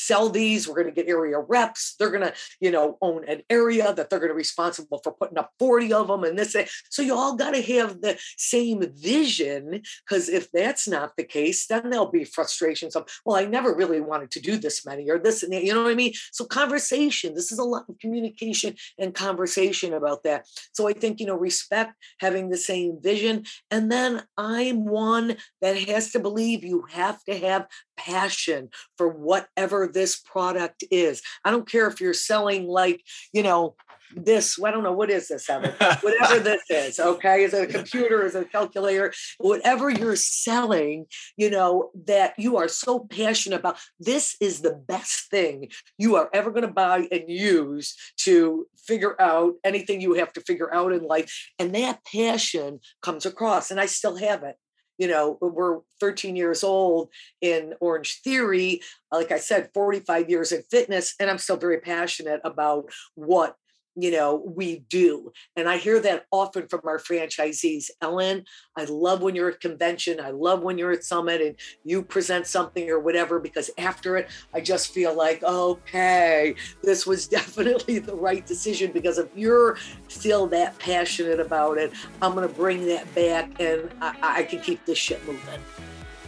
[0.01, 0.67] sell these.
[0.67, 1.95] We're going to get area reps.
[1.97, 5.13] They're going to, you know, own an area that they're going to be responsible for
[5.13, 6.55] putting up 40 of them and this.
[6.89, 11.67] So you all got to have the same vision because if that's not the case,
[11.67, 15.19] then there'll be frustrations of, well, I never really wanted to do this many or
[15.19, 15.63] this and that.
[15.63, 16.13] You know what I mean?
[16.31, 20.47] So conversation, this is a lot of communication and conversation about that.
[20.73, 23.45] So I think, you know, respect, having the same vision.
[23.69, 29.87] And then I'm one that has to believe you have to have passion for whatever
[29.93, 31.21] this product is.
[31.45, 33.01] I don't care if you're selling like,
[33.33, 33.75] you know,
[34.15, 35.73] this, I don't know, what is this, Evan?
[36.01, 37.43] Whatever this is, okay?
[37.43, 38.25] Is it a computer?
[38.25, 39.13] Is it a calculator?
[39.37, 41.05] Whatever you're selling,
[41.37, 46.29] you know, that you are so passionate about, this is the best thing you are
[46.33, 50.91] ever going to buy and use to figure out anything you have to figure out
[50.91, 51.31] in life.
[51.59, 54.55] And that passion comes across, and I still have it
[55.01, 57.09] you know, we're 13 years old
[57.41, 58.81] in Orange Theory.
[59.11, 63.55] Like I said, 45 years in fitness, and I'm still very passionate about what
[63.95, 68.43] you know we do and i hear that often from our franchisees ellen
[68.77, 72.47] i love when you're at convention i love when you're at summit and you present
[72.47, 78.15] something or whatever because after it i just feel like okay this was definitely the
[78.15, 79.77] right decision because if you're
[80.07, 84.61] still that passionate about it i'm going to bring that back and I, I can
[84.61, 85.59] keep this shit moving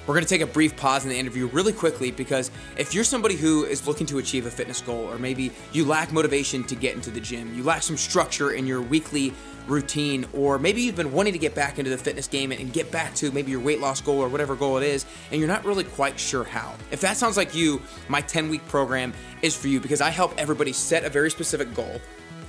[0.06, 3.06] we're going to take a brief pause in the interview really quickly because if you're
[3.06, 6.76] somebody who is looking to achieve a fitness goal, or maybe you lack motivation to
[6.76, 9.34] get into the gym, you lack some structure in your weekly
[9.66, 12.92] routine, or maybe you've been wanting to get back into the fitness game and get
[12.92, 15.64] back to maybe your weight loss goal or whatever goal it is, and you're not
[15.64, 16.74] really quite sure how.
[16.92, 20.34] If that sounds like you, my 10 week program is for you because I help
[20.38, 22.02] everybody set a very specific goal.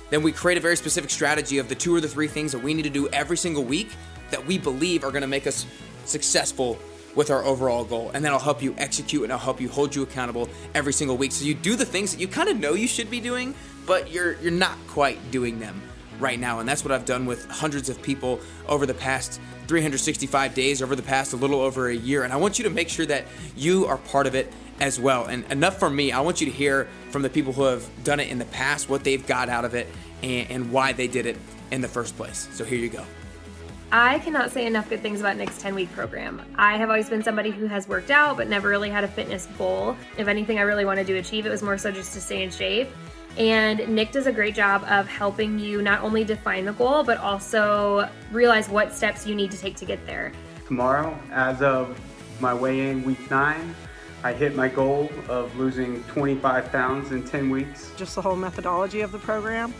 [0.09, 2.59] Then we create a very specific strategy of the two or the three things that
[2.59, 3.91] we need to do every single week
[4.29, 5.65] that we believe are going to make us
[6.05, 6.77] successful
[7.15, 8.11] with our overall goal.
[8.13, 11.17] And then I'll help you execute and I'll help you hold you accountable every single
[11.17, 11.31] week.
[11.31, 14.11] So you do the things that you kind of know you should be doing, but
[14.11, 15.81] you're you're not quite doing them
[16.19, 16.59] right now.
[16.59, 20.95] And that's what I've done with hundreds of people over the past 365 days, over
[20.95, 22.23] the past a little over a year.
[22.23, 23.25] And I want you to make sure that
[23.55, 25.25] you are part of it as well.
[25.25, 28.19] And enough for me, I want you to hear from the people who have done
[28.19, 29.87] it in the past, what they've got out of it,
[30.21, 31.37] and, and why they did it
[31.71, 32.47] in the first place.
[32.51, 33.05] So here you go.
[33.91, 36.41] I cannot say enough good things about Nick's 10 week program.
[36.55, 39.47] I have always been somebody who has worked out but never really had a fitness
[39.57, 39.95] goal.
[40.17, 42.49] If anything I really wanted to achieve, it was more so just to stay in
[42.49, 42.89] shape.
[43.37, 47.17] And Nick does a great job of helping you not only define the goal, but
[47.19, 50.31] also realize what steps you need to take to get there.
[50.67, 51.99] Tomorrow, as of
[52.39, 53.75] my weigh in week nine,
[54.23, 57.91] I hit my goal of losing 25 pounds in 10 weeks.
[57.97, 59.73] Just the whole methodology of the program,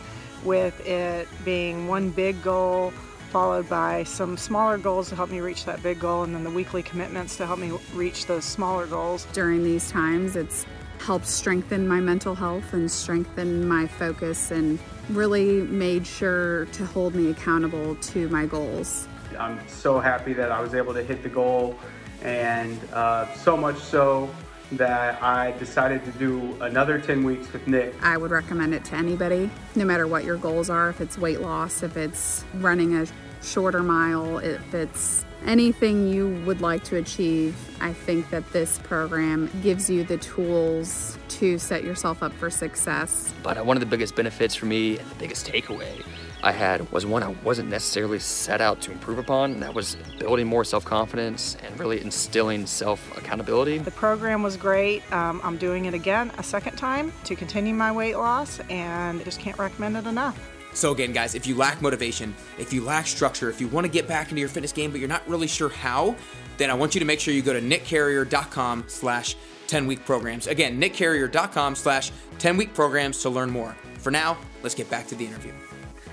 [0.44, 2.92] with it being one big goal
[3.36, 6.48] followed by some smaller goals to help me reach that big goal, and then the
[6.48, 9.26] weekly commitments to help me reach those smaller goals.
[9.34, 10.64] During these times, it's
[11.00, 14.78] helped strengthen my mental health and strengthen my focus and
[15.10, 19.06] really made sure to hold me accountable to my goals.
[19.38, 21.78] I'm so happy that I was able to hit the goal,
[22.22, 24.30] and uh, so much so
[24.72, 27.94] that I decided to do another 10 weeks with Nick.
[28.02, 31.42] I would recommend it to anybody, no matter what your goals are if it's weight
[31.42, 33.06] loss, if it's running a
[33.46, 37.56] shorter mile, if it's anything you would like to achieve.
[37.80, 43.32] I think that this program gives you the tools to set yourself up for success.
[43.42, 46.04] But one of the biggest benefits for me and the biggest takeaway
[46.42, 49.96] I had was one I wasn't necessarily set out to improve upon, and that was
[50.18, 53.78] building more self confidence and really instilling self accountability.
[53.78, 55.02] The program was great.
[55.12, 59.40] Um, I'm doing it again a second time to continue my weight loss, and just
[59.40, 60.38] can't recommend it enough.
[60.76, 63.90] So again, guys, if you lack motivation, if you lack structure, if you want to
[63.90, 66.14] get back into your fitness game but you're not really sure how,
[66.58, 69.36] then I want you to make sure you go to nickcarrier.com slash
[69.68, 70.46] 10-week programs.
[70.46, 73.74] Again, nickcarrier.com slash 10-week programs to learn more.
[73.98, 75.52] For now, let's get back to the interview.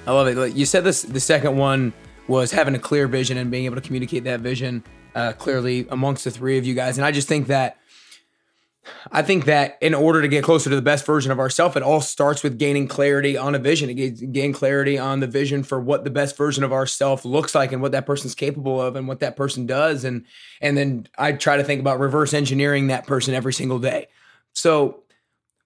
[0.07, 0.55] I love it.
[0.55, 1.03] You said this.
[1.03, 1.91] The second one
[2.29, 4.81] was having a clear vision and being able to communicate that vision
[5.13, 6.97] uh, clearly amongst the three of you guys.
[6.97, 7.77] And I just think that
[9.11, 11.83] I think that in order to get closer to the best version of ourselves, it
[11.83, 13.93] all starts with gaining clarity on a vision.
[14.31, 17.81] Gain clarity on the vision for what the best version of ourself looks like and
[17.81, 20.03] what that person's capable of and what that person does.
[20.03, 20.25] And
[20.61, 24.07] and then I try to think about reverse engineering that person every single day.
[24.53, 25.03] So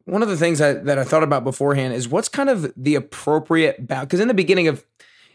[0.06, 2.96] one of the things I, that I thought about beforehand is what's kind of the
[2.96, 3.88] appropriate.
[3.88, 4.86] Because in the beginning of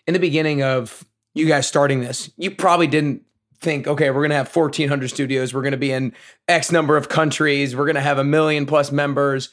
[0.07, 3.23] in the beginning of you guys starting this, you probably didn't
[3.63, 6.13] think, okay, we're gonna have 1,400 studios, we're gonna be in
[6.49, 9.51] X number of countries, we're gonna have a million plus members.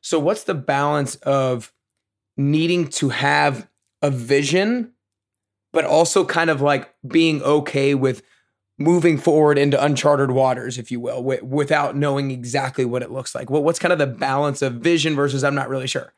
[0.00, 1.72] So what's the balance of
[2.36, 3.68] needing to have
[4.02, 4.92] a vision,
[5.72, 8.22] but also kind of like being okay with
[8.78, 13.34] moving forward into uncharted waters, if you will, w- without knowing exactly what it looks
[13.34, 13.48] like?
[13.48, 16.12] Well, what's kind of the balance of vision versus I'm not really sure?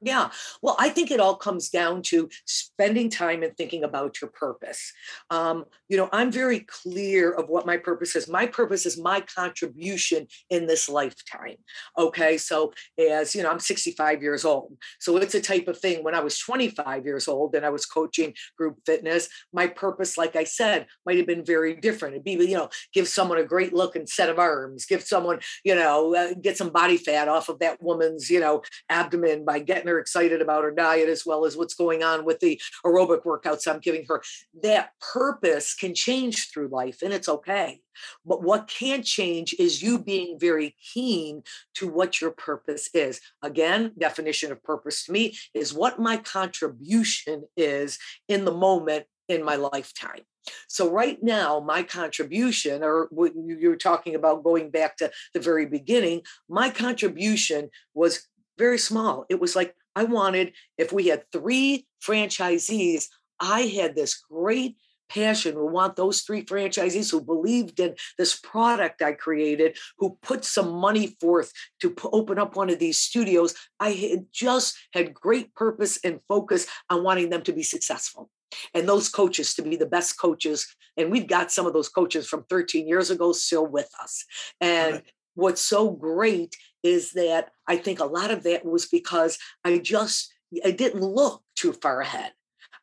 [0.00, 0.30] Yeah.
[0.62, 4.92] Well, I think it all comes down to spending time and thinking about your purpose.
[5.28, 8.28] Um, you know, I'm very clear of what my purpose is.
[8.28, 11.56] My purpose is my contribution in this lifetime.
[11.98, 12.38] Okay.
[12.38, 12.72] So,
[13.10, 14.76] as you know, I'm 65 years old.
[15.00, 17.84] So, it's a type of thing when I was 25 years old and I was
[17.84, 22.14] coaching group fitness, my purpose, like I said, might have been very different.
[22.14, 25.74] It'd be, you know, give someone a great looking set of arms, give someone, you
[25.74, 29.87] know, uh, get some body fat off of that woman's, you know, abdomen by getting
[29.96, 33.80] excited about her diet as well as what's going on with the aerobic workouts I'm
[33.80, 34.22] giving her.
[34.62, 37.80] That purpose can change through life and it's okay.
[38.26, 41.42] But what can't change is you being very keen
[41.74, 43.20] to what your purpose is.
[43.42, 47.98] Again, definition of purpose to me is what my contribution is
[48.28, 50.22] in the moment in my lifetime.
[50.68, 55.40] So right now, my contribution, or what you were talking about going back to the
[55.40, 59.26] very beginning, my contribution was very small.
[59.28, 63.06] It was like I wanted, if we had three franchisees,
[63.40, 64.76] I had this great
[65.08, 65.58] passion.
[65.58, 70.70] We want those three franchisees who believed in this product I created, who put some
[70.70, 73.56] money forth to p- open up one of these studios.
[73.80, 78.30] I had just had great purpose and focus on wanting them to be successful.
[78.74, 80.64] And those coaches to be the best coaches.
[80.96, 84.24] And we've got some of those coaches from 13 years ago still with us.
[84.60, 85.12] And right.
[85.34, 90.32] what's so great is that I think a lot of that was because I just
[90.64, 92.32] I didn't look too far ahead.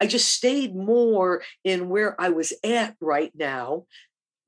[0.01, 3.85] I just stayed more in where I was at right now.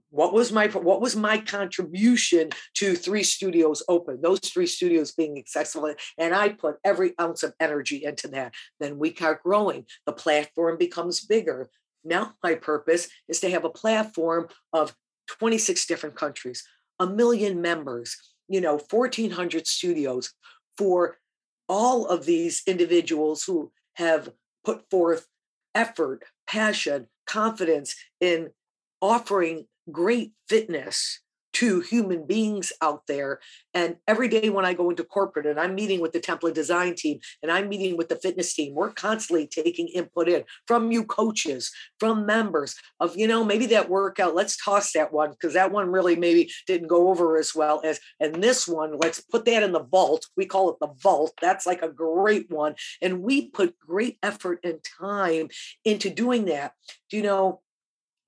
[0.10, 4.22] What was my what was my contribution to three studios open?
[4.22, 8.54] Those three studios being accessible, and I put every ounce of energy into that.
[8.80, 9.86] Then we start growing.
[10.06, 11.70] The platform becomes bigger.
[12.06, 14.96] Now my purpose is to have a platform of
[15.28, 16.64] 26 different countries,
[17.00, 18.16] a million members,
[18.48, 20.34] you know 1400 studios
[20.78, 21.18] for
[21.70, 24.30] all of these individuals who have
[24.64, 25.28] put forth
[25.76, 28.50] effort passion confidence in
[29.02, 31.22] offering great fitness
[31.58, 33.40] to human beings out there.
[33.74, 36.94] And every day when I go into corporate and I'm meeting with the template design
[36.94, 41.04] team and I'm meeting with the fitness team, we're constantly taking input in from you
[41.04, 45.72] coaches, from members of, you know, maybe that workout, let's toss that one because that
[45.72, 49.64] one really maybe didn't go over as well as, and this one, let's put that
[49.64, 50.28] in the vault.
[50.38, 51.34] We call it the vault.
[51.42, 52.76] That's like a great one.
[53.02, 55.48] And we put great effort and time
[55.84, 56.74] into doing that.
[57.10, 57.62] Do you know?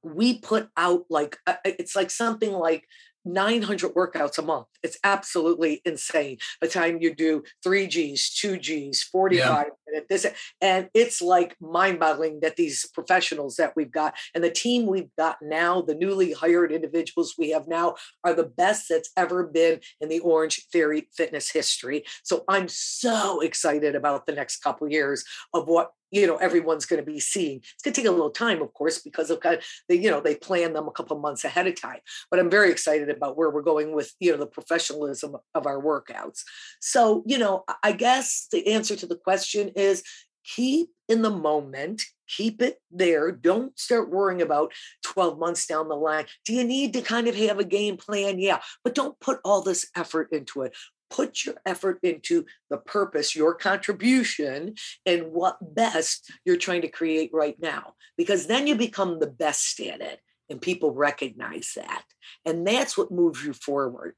[0.04, 2.86] we put out like uh, it's like something like
[3.26, 4.68] 900 workouts a month.
[4.84, 6.38] It's absolutely insane.
[6.62, 10.00] By the time you do three G's, two G's, 45 yeah.
[10.10, 10.26] this
[10.62, 15.38] and it's like mind-boggling that these professionals that we've got and the team we've got
[15.42, 20.10] now the newly hired individuals we have now are the best that's ever been in
[20.10, 25.68] the orange theory fitness history so i'm so excited about the next couple years of
[25.68, 27.58] what you know everyone's going to be seeing.
[27.58, 30.36] It's going to take a little time of course because of they you know they
[30.36, 32.00] plan them a couple months ahead of time.
[32.30, 35.82] But i'm very excited about where we're going with you know the professionalism of our
[35.82, 36.44] workouts.
[36.80, 40.04] So you know i guess the answer to the question is
[40.44, 43.32] keep in the moment keep it there.
[43.32, 44.72] Don't start worrying about
[45.04, 46.26] 12 months down the line.
[46.46, 48.38] Do you need to kind of have a game plan?
[48.38, 50.76] Yeah but don't put all this effort into it
[51.10, 57.32] put your effort into the purpose, your contribution, and what best you're trying to create
[57.34, 57.94] right now.
[58.18, 62.04] Because then you become the best at it and people recognize that.
[62.46, 64.16] And that's what moves you forward.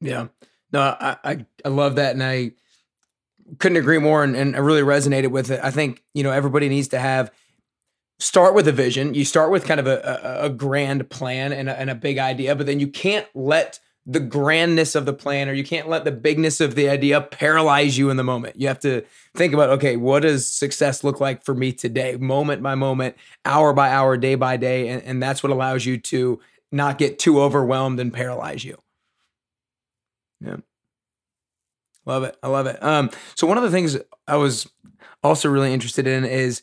[0.00, 0.28] Yeah.
[0.72, 2.12] No, I, I, I love that.
[2.12, 2.52] And I
[3.58, 4.22] couldn't agree more.
[4.22, 5.60] And, and I really resonated with it.
[5.62, 7.30] I think, you know, everybody needs to have
[8.18, 9.14] start with a vision.
[9.14, 12.18] You start with kind of a, a, a grand plan and a, and a big
[12.18, 16.04] idea, but then you can't let the grandness of the plan or you can't let
[16.04, 18.58] the bigness of the idea paralyze you in the moment.
[18.58, 19.04] You have to
[19.36, 23.74] think about, okay, what does success look like for me today, moment by moment, hour
[23.74, 24.88] by hour, day by day?
[24.88, 26.40] And, and that's what allows you to
[26.72, 28.78] not get too overwhelmed and paralyze you.
[30.40, 30.56] Yeah.
[32.06, 32.34] Love it.
[32.42, 32.82] I love it.
[32.82, 34.70] Um, so one of the things I was
[35.22, 36.62] also really interested in is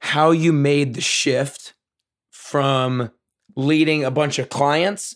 [0.00, 1.74] how you made the shift
[2.32, 3.12] from
[3.54, 5.14] leading a bunch of clients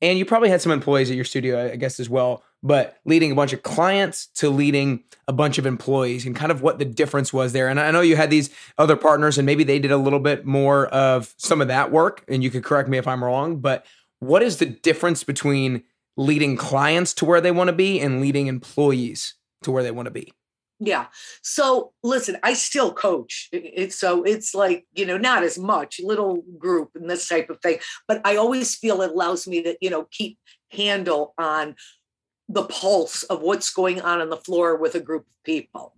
[0.00, 3.32] and you probably had some employees at your studio, I guess, as well, but leading
[3.32, 6.84] a bunch of clients to leading a bunch of employees and kind of what the
[6.84, 7.68] difference was there.
[7.68, 10.44] And I know you had these other partners and maybe they did a little bit
[10.44, 12.24] more of some of that work.
[12.28, 13.84] And you could correct me if I'm wrong, but
[14.20, 15.82] what is the difference between
[16.16, 20.06] leading clients to where they want to be and leading employees to where they want
[20.06, 20.32] to be?
[20.80, 21.06] Yeah.
[21.42, 23.48] So listen, I still coach.
[23.52, 27.60] It's so it's like, you know, not as much, little group and this type of
[27.60, 27.78] thing.
[28.06, 30.38] But I always feel it allows me to, you know, keep
[30.70, 31.74] handle on
[32.48, 35.94] the pulse of what's going on on the floor with a group of people.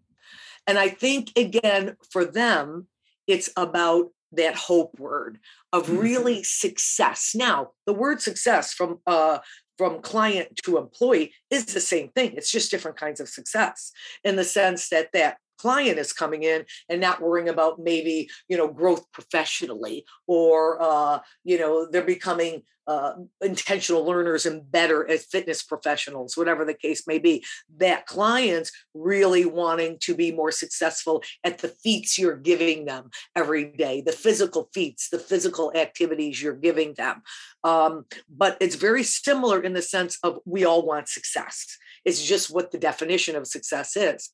[0.66, 2.86] And I think again, for them,
[3.26, 5.38] it's about that hope word
[5.72, 5.98] of mm-hmm.
[5.98, 7.32] really success.
[7.34, 9.40] Now, the word success from uh
[9.80, 12.34] from client to employee is the same thing.
[12.36, 16.64] It's just different kinds of success in the sense that that client is coming in
[16.88, 22.62] and not worrying about maybe you know growth professionally or uh, you know they're becoming
[22.86, 27.44] uh, intentional learners and better as fitness professionals whatever the case may be.
[27.76, 33.66] That clients really wanting to be more successful at the feats you're giving them every
[33.70, 37.22] day the physical feats the physical activities you're giving them.
[37.62, 41.76] Um, but it's very similar in the sense of we all want success.
[42.04, 44.30] It's just what the definition of success is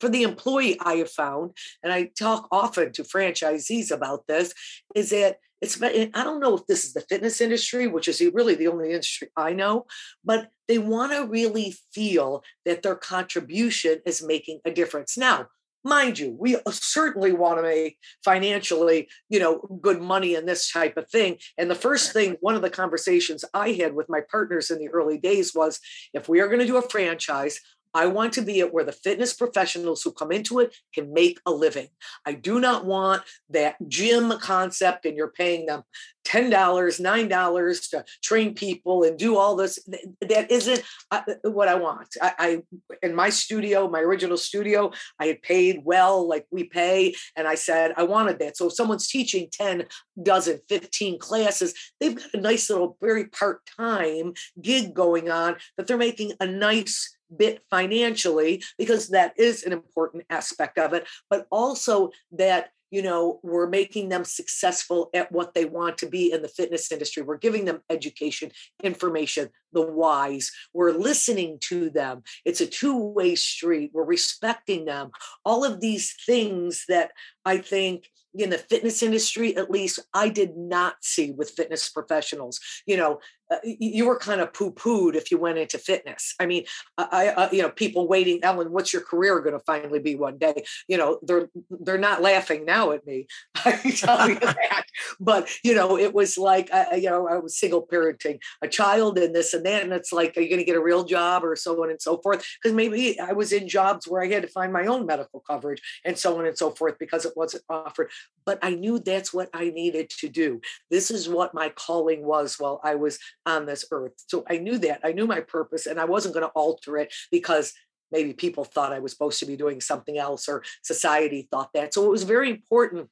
[0.00, 4.54] for the employee I have found, and I talk often to franchisees about this,
[4.94, 8.20] is that it's eh, I don't know if this is the fitness industry, which is
[8.32, 9.86] really the only industry I know,
[10.24, 15.16] but they want to really feel that their contribution is making a difference.
[15.16, 15.48] Now,
[15.84, 20.70] mind you we uh, certainly want to make financially you know good money in this
[20.70, 24.20] type of thing and the first thing one of the conversations i had with my
[24.30, 25.78] partners in the early days was
[26.12, 27.60] if we are going to do a franchise
[27.94, 31.40] I want to be at where the fitness professionals who come into it can make
[31.46, 31.88] a living.
[32.26, 35.82] I do not want that gym concept and you're paying them
[36.28, 39.78] $10, $9 to train people and do all this.
[40.20, 42.08] That isn't uh, uh, what I want.
[42.20, 42.62] I, I,
[43.02, 47.14] in my studio, my original studio, I had paid well, like we pay.
[47.34, 48.56] And I said, I wanted that.
[48.56, 49.86] So if someone's teaching 10
[50.22, 55.86] dozen, 15 classes, they've got a nice little, very part time gig going on that
[55.86, 61.46] they're making a nice bit financially because that is an important aspect of it but
[61.50, 66.42] also that you know we're making them successful at what they want to be in
[66.42, 67.22] the fitness industry.
[67.22, 68.50] We're giving them education
[68.82, 70.50] information the wise.
[70.72, 72.22] we're listening to them.
[72.44, 75.10] It's a two-way street we're respecting them.
[75.44, 77.12] All of these things that
[77.44, 82.60] i think in the fitness industry at least i did not see with fitness professionals.
[82.86, 86.34] You know uh, you were kind of poo-pooed if you went into fitness.
[86.38, 86.64] I mean
[86.98, 90.14] i, I uh, you know people waiting ellen what's your career going to finally be
[90.14, 90.64] one day?
[90.86, 93.26] You know they're they're not laughing now at me
[93.64, 94.84] i tell you that.
[95.20, 99.18] But you know it was like I, you know i was single parenting a child
[99.18, 101.44] and this and that and it's like are you going to get a real job
[101.44, 104.42] or so on and so forth because maybe i was in jobs where i had
[104.42, 107.62] to find my own medical coverage and so on and so forth because it wasn't
[107.68, 108.08] offered
[108.48, 110.62] but I knew that's what I needed to do.
[110.90, 114.14] This is what my calling was while I was on this earth.
[114.26, 115.00] So I knew that.
[115.04, 117.74] I knew my purpose and I wasn't going to alter it because
[118.10, 121.92] maybe people thought I was supposed to be doing something else or society thought that.
[121.92, 123.10] So it was very important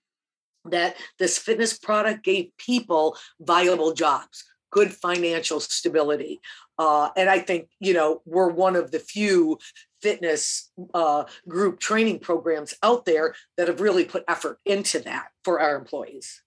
[0.70, 6.40] that this fitness product gave people viable jobs, good financial stability.
[6.78, 9.58] Uh, and I think, you know, we're one of the few
[10.02, 15.60] fitness uh, group training programs out there that have really put effort into that for
[15.60, 16.42] our employees.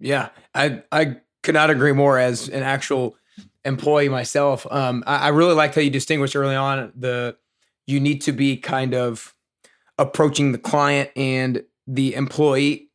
[0.00, 2.18] Yeah, I I could not agree more.
[2.18, 3.16] As an actual
[3.64, 7.36] employee myself, um, I, I really liked how you distinguished early on the
[7.86, 9.34] you need to be kind of
[9.96, 12.87] approaching the client and the employee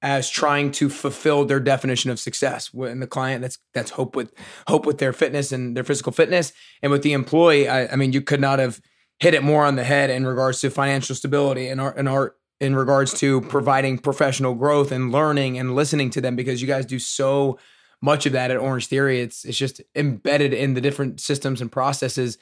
[0.00, 2.72] as trying to fulfill their definition of success.
[2.72, 4.32] When the client, that's that's hope with
[4.68, 8.12] hope with their fitness and their physical fitness, and with the employee, I, I mean,
[8.12, 8.80] you could not have
[9.20, 12.36] hit it more on the head in regards to financial stability and art and art
[12.60, 16.86] in regards to providing professional growth and learning and listening to them because you guys
[16.86, 17.58] do so
[18.00, 19.20] much of that at Orange Theory.
[19.20, 22.38] It's it's just embedded in the different systems and processes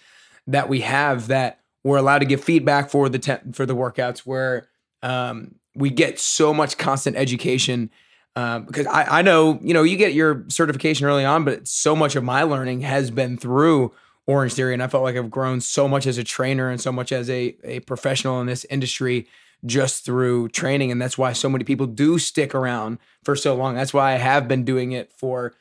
[0.46, 4.20] that we have that we're allowed to give feedback for the te- for the workouts
[4.20, 4.68] where
[5.02, 7.91] um, we get so much constant education
[8.37, 11.97] um, because I, I know you know you get your certification early on, but so
[11.97, 13.93] much of my learning has been through
[14.27, 16.93] Orange Theory, and I felt like I've grown so much as a trainer and so
[16.93, 19.27] much as a a professional in this industry
[19.64, 23.74] just through training, and that's why so many people do stick around for so long.
[23.74, 25.55] That's why I have been doing it for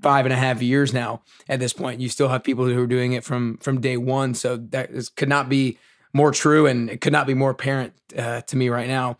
[0.00, 1.22] five and a half years now.
[1.48, 4.34] At this point, you still have people who are doing it from from day one,
[4.34, 5.78] so that is, could not be
[6.12, 9.18] more true, and it could not be more apparent uh, to me right now.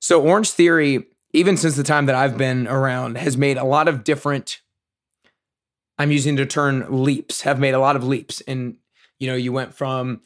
[0.00, 3.88] So Orange Theory, even since the time that I've been around, has made a lot
[3.88, 4.60] of different.
[5.98, 7.42] I'm using the term leaps.
[7.42, 8.76] Have made a lot of leaps, and
[9.18, 10.20] you know, you went from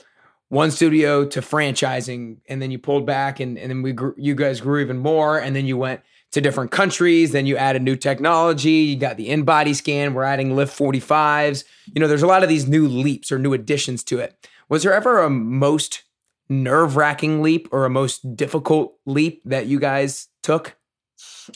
[0.48, 4.34] one studio to franchising, and then you pulled back, and and then we grew, you
[4.34, 6.00] guys grew even more, and then you went
[6.32, 7.32] to different countries.
[7.32, 8.70] Then you added new technology.
[8.70, 10.14] You got the InBody scan.
[10.14, 11.64] We're adding Lift 45s.
[11.94, 14.48] You know, there's a lot of these new leaps or new additions to it.
[14.68, 16.02] Was there ever a most
[16.50, 20.76] nerve wracking leap or a most difficult leap that you guys took?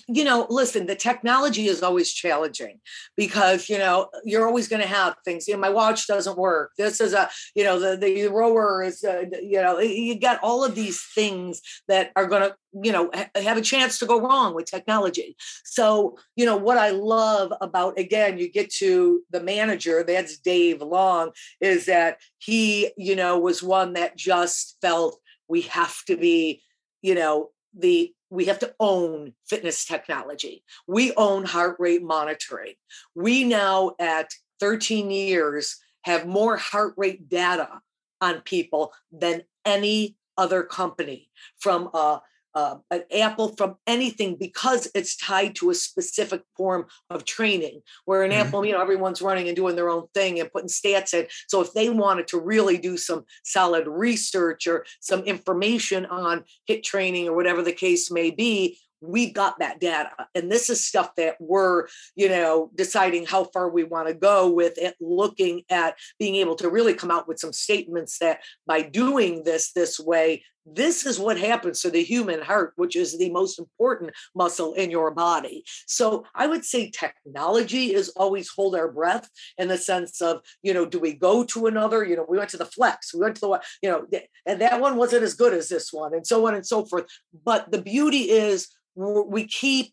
[0.09, 2.81] You know, listen, the technology is always challenging
[3.17, 5.47] because, you know, you're always going to have things.
[5.47, 6.73] You know, my watch doesn't work.
[6.79, 10.65] This is a, you know, the, the rower is, uh, you know, you got all
[10.65, 14.21] of these things that are going to, you know, ha- have a chance to go
[14.21, 15.37] wrong with technology.
[15.65, 20.83] So, you know, what I love about, again, you get to the manager, that's Dave
[20.83, 26.63] Long, is that he, you know, was one that just felt we have to be,
[27.03, 30.65] you know, the we have to own fitness technology.
[30.87, 32.75] We own heart rate monitoring.
[33.15, 37.81] We now, at 13 years, have more heart rate data
[38.21, 42.21] on people than any other company from a
[42.55, 47.81] uh, an apple from anything because it's tied to a specific form of training.
[48.05, 48.47] Where an mm-hmm.
[48.47, 51.27] apple, you know, everyone's running and doing their own thing and putting stats in.
[51.49, 56.83] So if they wanted to really do some solid research or some information on HIIT
[56.83, 61.15] training or whatever the case may be, we've got that data and this is stuff
[61.17, 61.87] that we're
[62.17, 66.55] you know deciding how far we want to go with it looking at being able
[66.55, 71.19] to really come out with some statements that by doing this this way this is
[71.19, 75.65] what happens to the human heart, which is the most important muscle in your body.
[75.87, 80.73] So I would say technology is always hold our breath in the sense of, you
[80.73, 82.05] know, do we go to another?
[82.05, 84.07] You know, we went to the flex, we went to the, you know,
[84.47, 87.07] and that one wasn't as good as this one, and so on and so forth.
[87.45, 89.93] But the beauty is we keep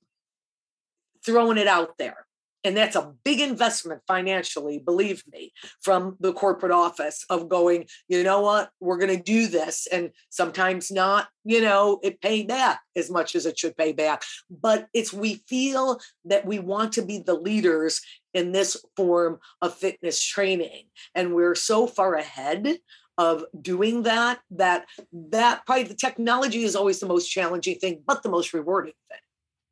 [1.26, 2.26] throwing it out there
[2.64, 5.51] and that's a big investment financially believe me
[5.82, 8.70] from the corporate office of going you know what?
[8.80, 9.88] We're going to do this.
[9.91, 14.24] And sometimes not you know it pay back as much as it should pay back.
[14.49, 18.01] But it's we feel that we want to be the leaders
[18.34, 20.86] in this form of fitness training.
[21.16, 22.78] And we're so far ahead
[23.18, 28.24] of doing that that that probably the technology is always the most challenging thing but
[28.24, 29.20] the most rewarding thing.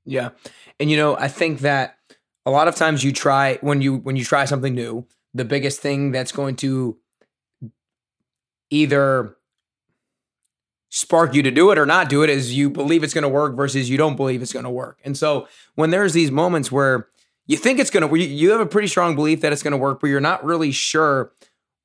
[0.06, 0.30] Yeah.
[0.80, 1.96] And you know i think that
[2.46, 5.80] a lot of times you try when you when you try something new the biggest
[5.80, 6.98] thing that's going to
[8.70, 9.36] either
[10.90, 13.30] spark you to do it or not do it is you believe it's going to
[13.30, 15.00] work versus you don't believe it's going to work.
[15.04, 17.08] And so when there's these moments where
[17.46, 19.78] you think it's going to you have a pretty strong belief that it's going to
[19.78, 21.32] work but you're not really sure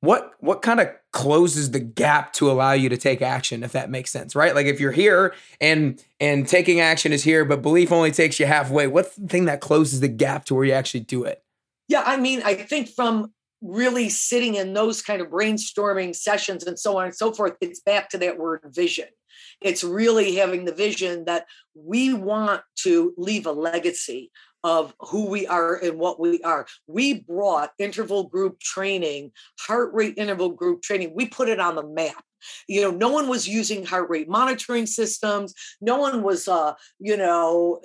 [0.05, 3.89] what what kind of closes the gap to allow you to take action if that
[3.89, 4.55] makes sense right?
[4.55, 8.45] Like if you're here and and taking action is here but belief only takes you
[8.45, 11.43] halfway what's the thing that closes the gap to where you actually do it?
[11.87, 16.77] Yeah i mean i think from really sitting in those kind of brainstorming sessions and
[16.77, 19.07] so on and so forth it's back to that word vision.
[19.61, 24.31] It's really having the vision that we want to leave a legacy
[24.65, 26.65] of who we are and what we are.
[26.87, 31.85] We brought interval group training, heart rate interval group training, we put it on the
[31.85, 32.23] map
[32.67, 35.53] you know no one was using heart rate monitoring systems.
[35.81, 37.81] No one was uh you know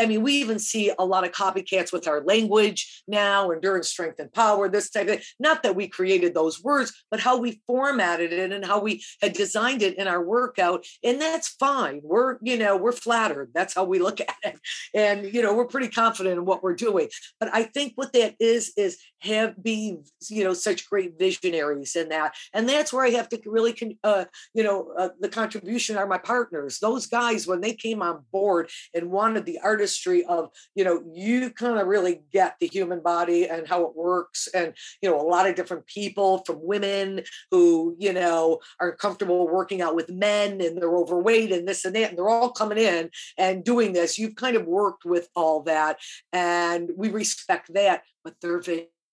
[0.00, 4.18] i mean we even see a lot of copycats with our language now endurance strength
[4.18, 7.60] and power this type of thing not that we created those words but how we
[7.66, 12.00] formatted it and how we had designed it in our workout and that's fine.
[12.02, 13.50] We're you know we're flattered.
[13.54, 14.58] That's how we look at it.
[14.94, 17.08] And you know we're pretty confident in what we're doing.
[17.40, 19.96] But i think what that is is have be
[20.28, 22.34] you know such great visionaries in that.
[22.52, 26.06] And that's where i have to really con- uh, you know, uh, the contribution are
[26.06, 26.78] my partners.
[26.78, 31.50] Those guys, when they came on board and wanted the artistry of, you know, you
[31.50, 34.48] kind of really get the human body and how it works.
[34.54, 39.46] And, you know, a lot of different people from women who, you know, are comfortable
[39.46, 42.10] working out with men and they're overweight and this and that.
[42.10, 44.18] And they're all coming in and doing this.
[44.18, 45.98] You've kind of worked with all that.
[46.32, 48.02] And we respect that.
[48.24, 48.62] But they're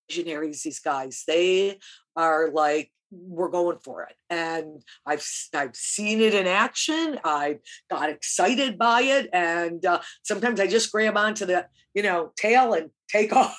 [0.09, 1.23] visionaries, these guys.
[1.27, 1.79] They
[2.15, 7.57] are like, we're going for it and i've i've seen it in action i
[7.89, 12.74] got excited by it and uh, sometimes i just grab onto the you know tail
[12.74, 13.57] and take off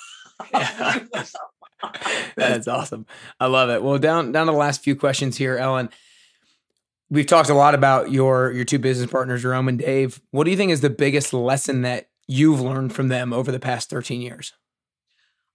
[2.35, 3.05] that's awesome.
[3.39, 3.83] I love it.
[3.83, 5.89] Well down down to the last few questions here ellen.
[7.09, 10.21] We've talked a lot about your your two business partners jerome and dave.
[10.31, 13.59] What do you think is the biggest lesson that you've learned from them over the
[13.59, 14.53] past 13 years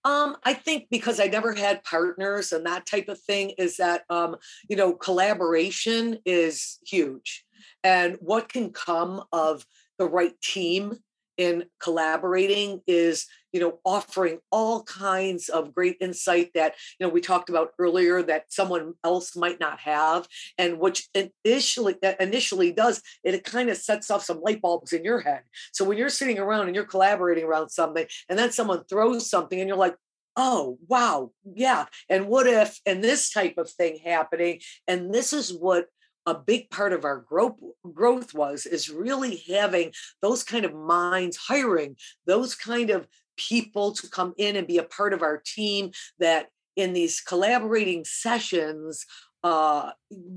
[0.04, 4.02] um, I think because I never had partners and that type of thing is that
[4.10, 4.36] um,
[4.68, 7.44] you know, collaboration is huge.
[7.84, 9.66] And what can come of
[9.98, 10.98] the right team
[11.38, 17.20] in collaborating is you know offering all kinds of great insight that you know we
[17.20, 20.26] talked about earlier that someone else might not have
[20.58, 25.04] and which initially that initially does it kind of sets off some light bulbs in
[25.04, 25.42] your head.
[25.72, 29.58] So when you're sitting around and you're collaborating around something and then someone throws something
[29.58, 29.96] and you're like
[30.36, 35.52] oh wow yeah and what if and this type of thing happening and this is
[35.52, 35.86] what
[36.28, 37.56] a big part of our growth
[37.94, 43.06] growth was is really having those kind of minds hiring those kind of
[43.36, 48.04] people to come in and be a part of our team that in these collaborating
[48.04, 49.06] sessions
[49.42, 49.90] uh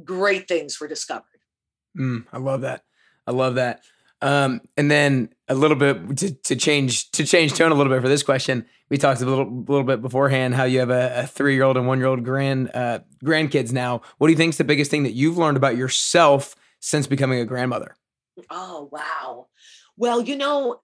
[0.04, 1.26] great things were discovered.
[1.98, 2.84] Mm, i love that.
[3.28, 3.82] I love that
[4.22, 8.02] um, and then a little bit to, to change to change tone a little bit
[8.02, 8.66] for this question.
[8.90, 11.78] We talked a little little bit beforehand how you have a, a three year old
[11.78, 14.02] and one year old grand uh, grandkids now.
[14.18, 17.40] What do you think is the biggest thing that you've learned about yourself since becoming
[17.40, 17.96] a grandmother?
[18.50, 19.48] Oh wow!
[19.98, 20.82] Well, you know,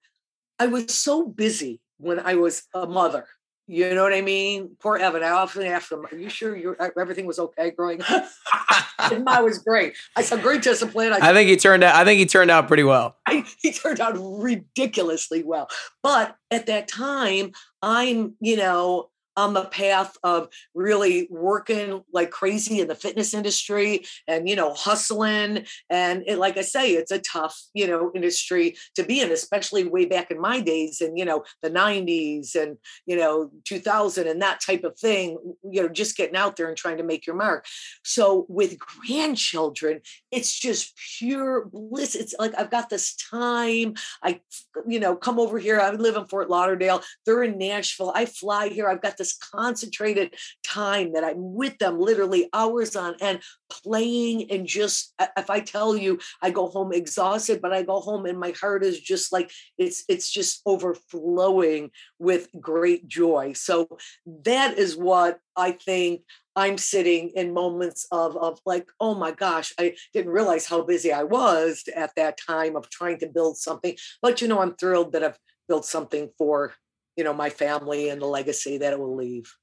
[0.59, 3.27] I was so busy when I was a mother
[3.67, 4.77] you know what I mean?
[4.79, 5.23] Poor Evan.
[5.23, 8.29] I often ask him, "Are you sure you everything was okay growing up?"
[8.99, 9.95] I was great.
[10.15, 11.13] I saw great discipline.
[11.13, 11.95] I, I, think he turned out.
[11.95, 13.15] I think he turned out pretty well.
[13.27, 15.69] I, he turned out ridiculously well.
[16.01, 22.81] But at that time, I'm, you know, on the path of really working like crazy
[22.81, 25.65] in the fitness industry and you know hustling.
[25.89, 29.83] And it, like i say it's a tough you know industry to be in especially
[29.83, 34.41] way back in my days and you know the 90s and you know 2000 and
[34.41, 37.35] that type of thing you know just getting out there and trying to make your
[37.35, 37.65] mark.
[38.03, 42.15] So with grandchildren it's just pure bliss.
[42.15, 43.93] It's like i've got this time.
[44.23, 44.41] I
[44.87, 45.79] you know come over here.
[45.79, 47.03] I live in fort lauderdale.
[47.25, 48.11] They're in nashville.
[48.15, 48.89] I fly here.
[48.89, 54.49] I've got this this concentrated time that I'm with them literally hours on end playing
[54.51, 58.25] and just uh, if I tell you I go home exhausted but I go home
[58.25, 63.97] and my heart is just like it's it's just overflowing with great joy so
[64.43, 66.21] that is what I think
[66.55, 71.11] I'm sitting in moments of of like, oh my gosh, I didn't realize how busy
[71.13, 73.95] I was at that time of trying to build something.
[74.23, 76.73] But you know, I'm thrilled that I've built something for
[77.17, 79.55] you know my family and the legacy that it will leave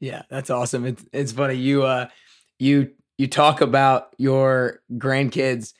[0.00, 2.08] yeah that's awesome it's, it's funny you uh
[2.58, 5.72] you you talk about your grandkids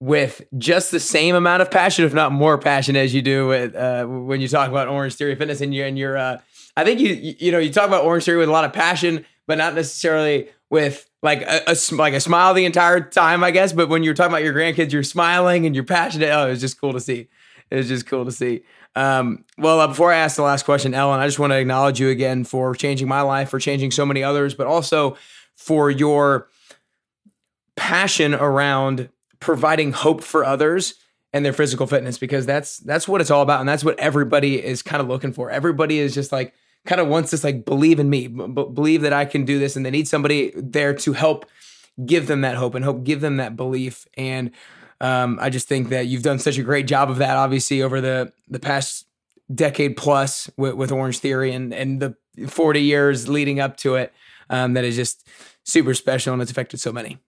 [0.00, 3.74] with just the same amount of passion if not more passion as you do with
[3.74, 6.38] uh when you talk about orange theory fitness and you and your uh
[6.76, 9.24] i think you you know you talk about orange theory with a lot of passion
[9.46, 13.72] but not necessarily with like a, a, like a smile the entire time, I guess.
[13.72, 16.30] But when you're talking about your grandkids, you're smiling and you're passionate.
[16.30, 17.28] Oh, it was just cool to see.
[17.70, 18.62] It was just cool to see.
[18.94, 21.98] Um, well, uh, before I ask the last question, Ellen, I just want to acknowledge
[21.98, 25.16] you again for changing my life, for changing so many others, but also
[25.56, 26.48] for your
[27.76, 29.08] passion around
[29.40, 30.94] providing hope for others
[31.32, 34.62] and their physical fitness because that's that's what it's all about and that's what everybody
[34.62, 35.50] is kind of looking for.
[35.50, 39.12] Everybody is just like kind of wants this like believe in me, b- believe that
[39.12, 41.46] I can do this and they need somebody there to help
[42.04, 44.50] give them that hope and hope give them that belief and
[45.02, 48.00] um, I just think that you've done such a great job of that, obviously, over
[48.00, 49.06] the the past
[49.52, 52.16] decade plus with, with Orange Theory and and the
[52.48, 54.12] 40 years leading up to it.
[54.48, 55.26] Um, that is just
[55.64, 57.18] super special and it's affected so many.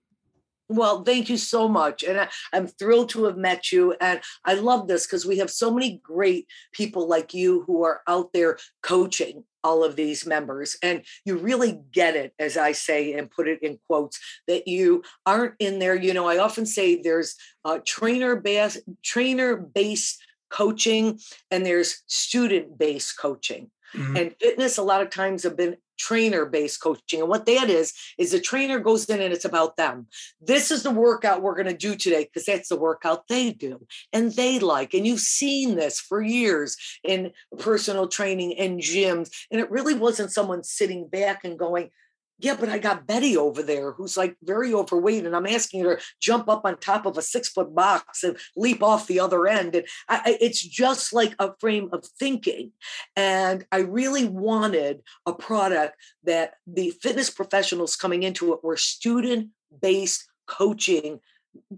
[0.75, 2.03] Well, thank you so much.
[2.03, 3.95] And I, am thrilled to have met you.
[4.01, 8.03] And I love this because we have so many great people like you who are
[8.09, 10.77] out there coaching all of these members.
[10.83, 14.19] And you really get it, as I say and put it in quotes,
[14.49, 15.95] that you aren't in there.
[15.95, 21.19] You know, I often say there's uh, trainer based trainer based coaching
[21.51, 23.71] and there's student based coaching.
[23.95, 24.17] Mm-hmm.
[24.17, 27.21] And fitness, a lot of times, have been trainer based coaching.
[27.21, 30.07] And what that is, is the trainer goes in and it's about them.
[30.41, 33.87] This is the workout we're going to do today because that's the workout they do
[34.13, 34.95] and they like.
[34.95, 39.31] And you've seen this for years in personal training and gyms.
[39.51, 41.91] And it really wasn't someone sitting back and going,
[42.39, 45.97] yeah, but I got Betty over there who's like very overweight, and I'm asking her
[45.97, 49.47] to jump up on top of a six foot box and leap off the other
[49.47, 49.77] end.
[49.77, 52.73] And I, it's just like a frame of thinking.
[53.15, 59.51] And I really wanted a product that the fitness professionals coming into it were student
[59.81, 61.21] based coaching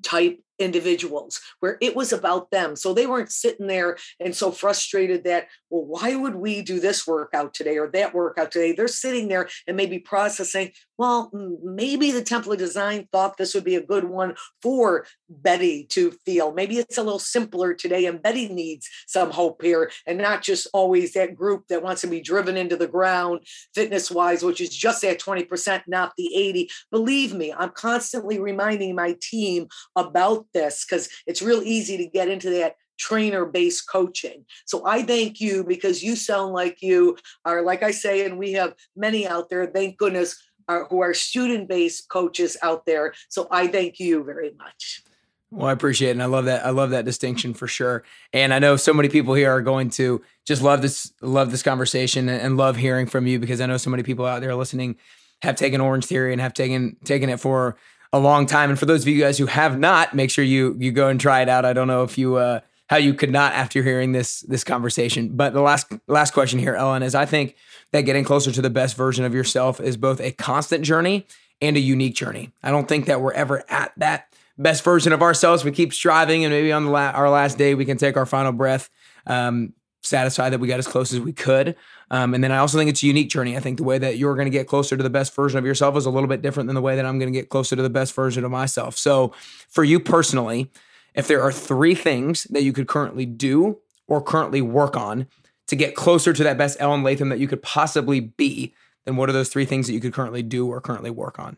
[0.02, 2.76] type individuals where it was about them.
[2.76, 7.06] So they weren't sitting there and so frustrated that, well, why would we do this
[7.06, 8.72] workout today or that workout today?
[8.72, 11.30] They're sitting there and maybe processing, well,
[11.62, 16.52] maybe the template design thought this would be a good one for Betty to feel.
[16.52, 20.66] Maybe it's a little simpler today and Betty needs some hope here and not just
[20.72, 23.40] always that group that wants to be driven into the ground
[23.74, 26.70] fitness wise, which is just that 20%, not the 80.
[26.90, 32.28] Believe me, I'm constantly reminding my team about this because it's real easy to get
[32.28, 34.44] into that trainer based coaching.
[34.64, 38.52] So I thank you because you sound like you are, like I say, and we
[38.52, 43.14] have many out there, thank goodness, are, who are student based coaches out there.
[43.28, 45.02] So I thank you very much.
[45.50, 46.12] Well, I appreciate it.
[46.12, 46.66] And I love that.
[46.66, 48.02] I love that distinction for sure.
[48.32, 51.62] And I know so many people here are going to just love this, love this
[51.62, 54.96] conversation and love hearing from you because I know so many people out there listening
[55.42, 57.76] have taken Orange Theory and have taken taken it for
[58.12, 58.70] a long time.
[58.70, 61.20] And for those of you guys who have not, make sure you you go and
[61.20, 61.64] try it out.
[61.64, 65.36] I don't know if you uh, how you could not after hearing this this conversation.
[65.36, 67.56] But the last last question here, Ellen, is I think
[67.92, 71.26] that getting closer to the best version of yourself is both a constant journey
[71.60, 72.52] and a unique journey.
[72.62, 75.64] I don't think that we're ever at that best version of ourselves.
[75.64, 78.26] We keep striving, and maybe on the la- our last day we can take our
[78.26, 78.90] final breath.
[79.26, 81.74] Um, satisfied that we got as close as we could.
[82.10, 83.56] Um, and then I also think it's a unique journey.
[83.56, 85.64] I think the way that you're going to get closer to the best version of
[85.64, 87.74] yourself is a little bit different than the way that I'm going to get closer
[87.74, 88.96] to the best version of myself.
[88.96, 89.32] So,
[89.68, 90.70] for you personally,
[91.14, 95.26] if there are three things that you could currently do or currently work on
[95.66, 99.28] to get closer to that best Ellen Latham that you could possibly be, then what
[99.28, 101.56] are those three things that you could currently do or currently work on?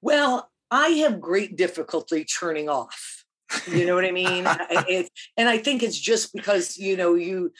[0.00, 3.24] Well, I have great difficulty turning off
[3.66, 4.46] you know what I mean?
[5.36, 7.52] and I think it's just because, you know, you,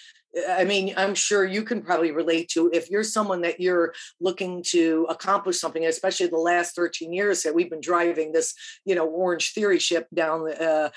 [0.49, 4.63] I mean, I'm sure you can probably relate to if you're someone that you're looking
[4.69, 8.55] to accomplish something, especially the last 13 years that we've been driving this,
[8.85, 10.91] you know, Orange Theory ship down the, uh,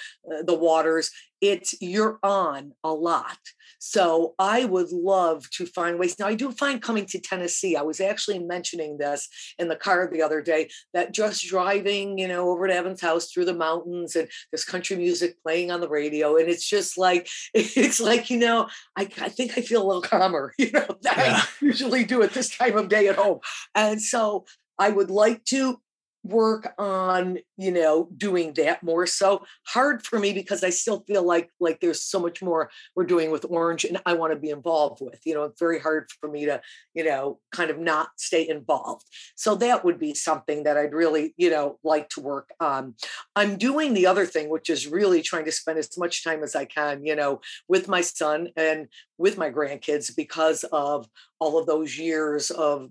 [0.44, 1.12] the waters.
[1.42, 3.38] It's you're on a lot.
[3.80, 6.18] So I would love to find ways.
[6.18, 9.28] Now, I do find coming to Tennessee, I was actually mentioning this
[9.60, 13.32] in the car the other day that just driving, you know, over to Evan's house
[13.32, 16.38] through the mountains and there's country music playing on the radio.
[16.38, 20.02] And it's just like, it's like, you know, I, I think I feel a little
[20.02, 21.42] calmer, you know, that yeah.
[21.44, 23.40] I usually do at this time of day at home.
[23.76, 24.46] And so
[24.80, 25.80] I would like to
[26.28, 31.24] work on you know doing that more so hard for me because i still feel
[31.24, 34.50] like like there's so much more we're doing with orange and i want to be
[34.50, 36.62] involved with you know it's very hard for me to
[36.94, 39.06] you know kind of not stay involved.
[39.36, 42.96] So that would be something that i'd really you know like to work on.
[43.36, 46.56] I'm doing the other thing which is really trying to spend as much time as
[46.56, 51.08] i can you know with my son and with my grandkids because of
[51.40, 52.90] all of those years of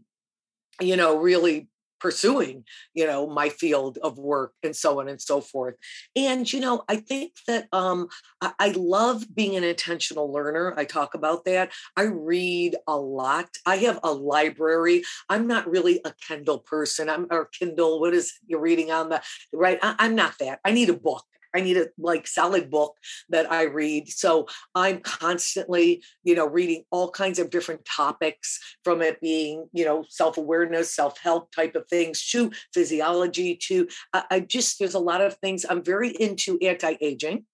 [0.81, 1.69] you know really
[2.01, 5.75] pursuing you know my field of work and so on and so forth.
[6.15, 8.09] And you know i think that um
[8.41, 11.73] I, love being an intentional learner i talk about that.
[11.97, 13.49] I read a lot.
[13.65, 15.03] I have a library.
[15.29, 17.09] I'm not really a kindle person.
[17.09, 19.23] I'm or kindle what is you're reading on the
[19.53, 19.79] right?
[19.83, 20.61] I, i'm not that.
[20.65, 21.25] I need a book
[21.57, 22.95] I need a like solid book
[23.31, 24.09] that I read.
[24.09, 29.85] So I'm constantly, you know, reading all kinds of different topics from it being, you
[29.85, 35.21] know, self-awareness, self-help type of things to physiology to I, I just there's a lot
[35.21, 35.65] of things.
[35.69, 37.45] I'm very into anti-aging.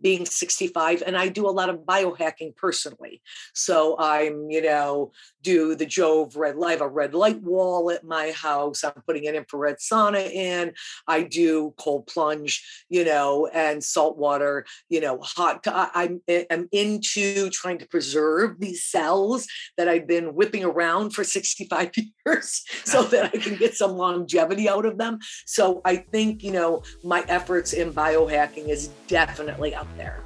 [0.00, 3.22] Being 65 and I do a lot of biohacking personally.
[3.54, 5.12] So I'm, you know,
[5.42, 8.84] do the Joovv red light, a red light wall at my house.
[8.84, 10.72] I'm putting an infrared sauna in.
[11.06, 15.64] I do cold plunge, you know, and salt water, you know, hot.
[15.66, 19.46] I'm, eh, I'm into trying to preserve these cells
[19.76, 21.90] that I've been whipping around for 65
[22.26, 25.18] years so that I can get some longevity out of them.
[25.46, 30.20] So I think, you know, my efforts in biohacking is definitely up there.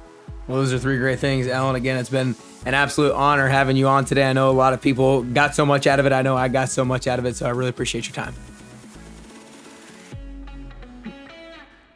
[0.47, 1.47] Well, those are three great things.
[1.47, 2.35] Ellen, again, it's been
[2.65, 4.29] an absolute honor having you on today.
[4.29, 6.13] I know a lot of people got so much out of it.
[6.13, 7.35] I know I got so much out of it.
[7.35, 8.33] So I really appreciate your time.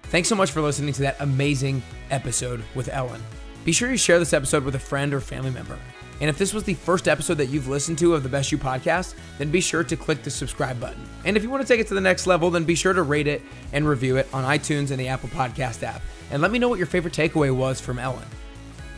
[0.03, 3.21] Thanks so much for listening to that amazing episode with Ellen.
[3.63, 5.79] Be sure you share this episode with a friend or family member.
[6.19, 8.57] And if this was the first episode that you've listened to of the Best You
[8.57, 11.03] podcast, then be sure to click the subscribe button.
[11.25, 13.01] And if you want to take it to the next level, then be sure to
[13.01, 13.41] rate it
[13.73, 16.01] and review it on iTunes and the Apple Podcast app.
[16.31, 18.25] And let me know what your favorite takeaway was from Ellen.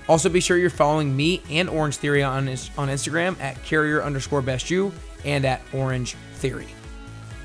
[0.08, 4.42] Also, be sure you're following me and Orange Theory on, on Instagram at carrier underscore
[4.42, 4.92] best you
[5.26, 6.68] and at Orange Theory.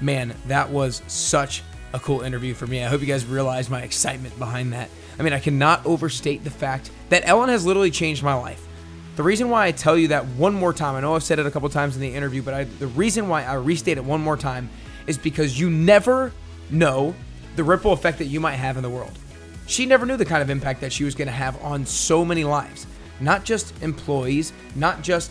[0.00, 1.62] Man, that was such
[1.92, 2.82] a cool interview for me.
[2.82, 4.90] I hope you guys realize my excitement behind that.
[5.18, 8.64] I mean, I cannot overstate the fact that Ellen has literally changed my life.
[9.16, 11.46] The reason why I tell you that one more time, I know I've said it
[11.46, 14.20] a couple times in the interview, but I, the reason why I restate it one
[14.20, 14.68] more time
[15.06, 16.32] is because you never
[16.70, 17.14] know
[17.56, 19.12] the ripple effect that you might have in the world.
[19.68, 22.24] She never knew the kind of impact that she was going to have on so
[22.24, 22.86] many lives,
[23.20, 25.30] not just employees, not just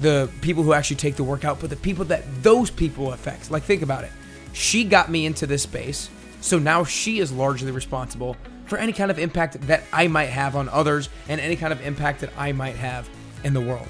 [0.00, 3.50] the people who actually take the workout, but the people that those people affect.
[3.50, 4.12] Like, think about it.
[4.52, 6.10] She got me into this space,
[6.40, 10.54] so now she is largely responsible for any kind of impact that I might have
[10.54, 13.10] on others and any kind of impact that I might have
[13.42, 13.88] in the world.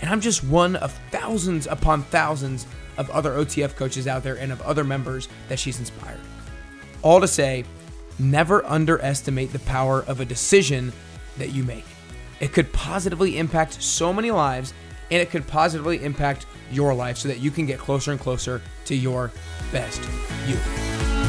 [0.00, 2.64] And I'm just one of thousands upon thousands
[2.96, 6.20] of other OTF coaches out there and of other members that she's inspired.
[7.02, 7.64] All to say,
[8.18, 10.92] never underestimate the power of a decision
[11.38, 11.84] that you make.
[12.40, 14.74] It could positively impact so many lives,
[15.10, 18.60] and it could positively impact your life so that you can get closer and closer
[18.86, 19.30] to your
[19.70, 20.00] best
[20.46, 21.21] you.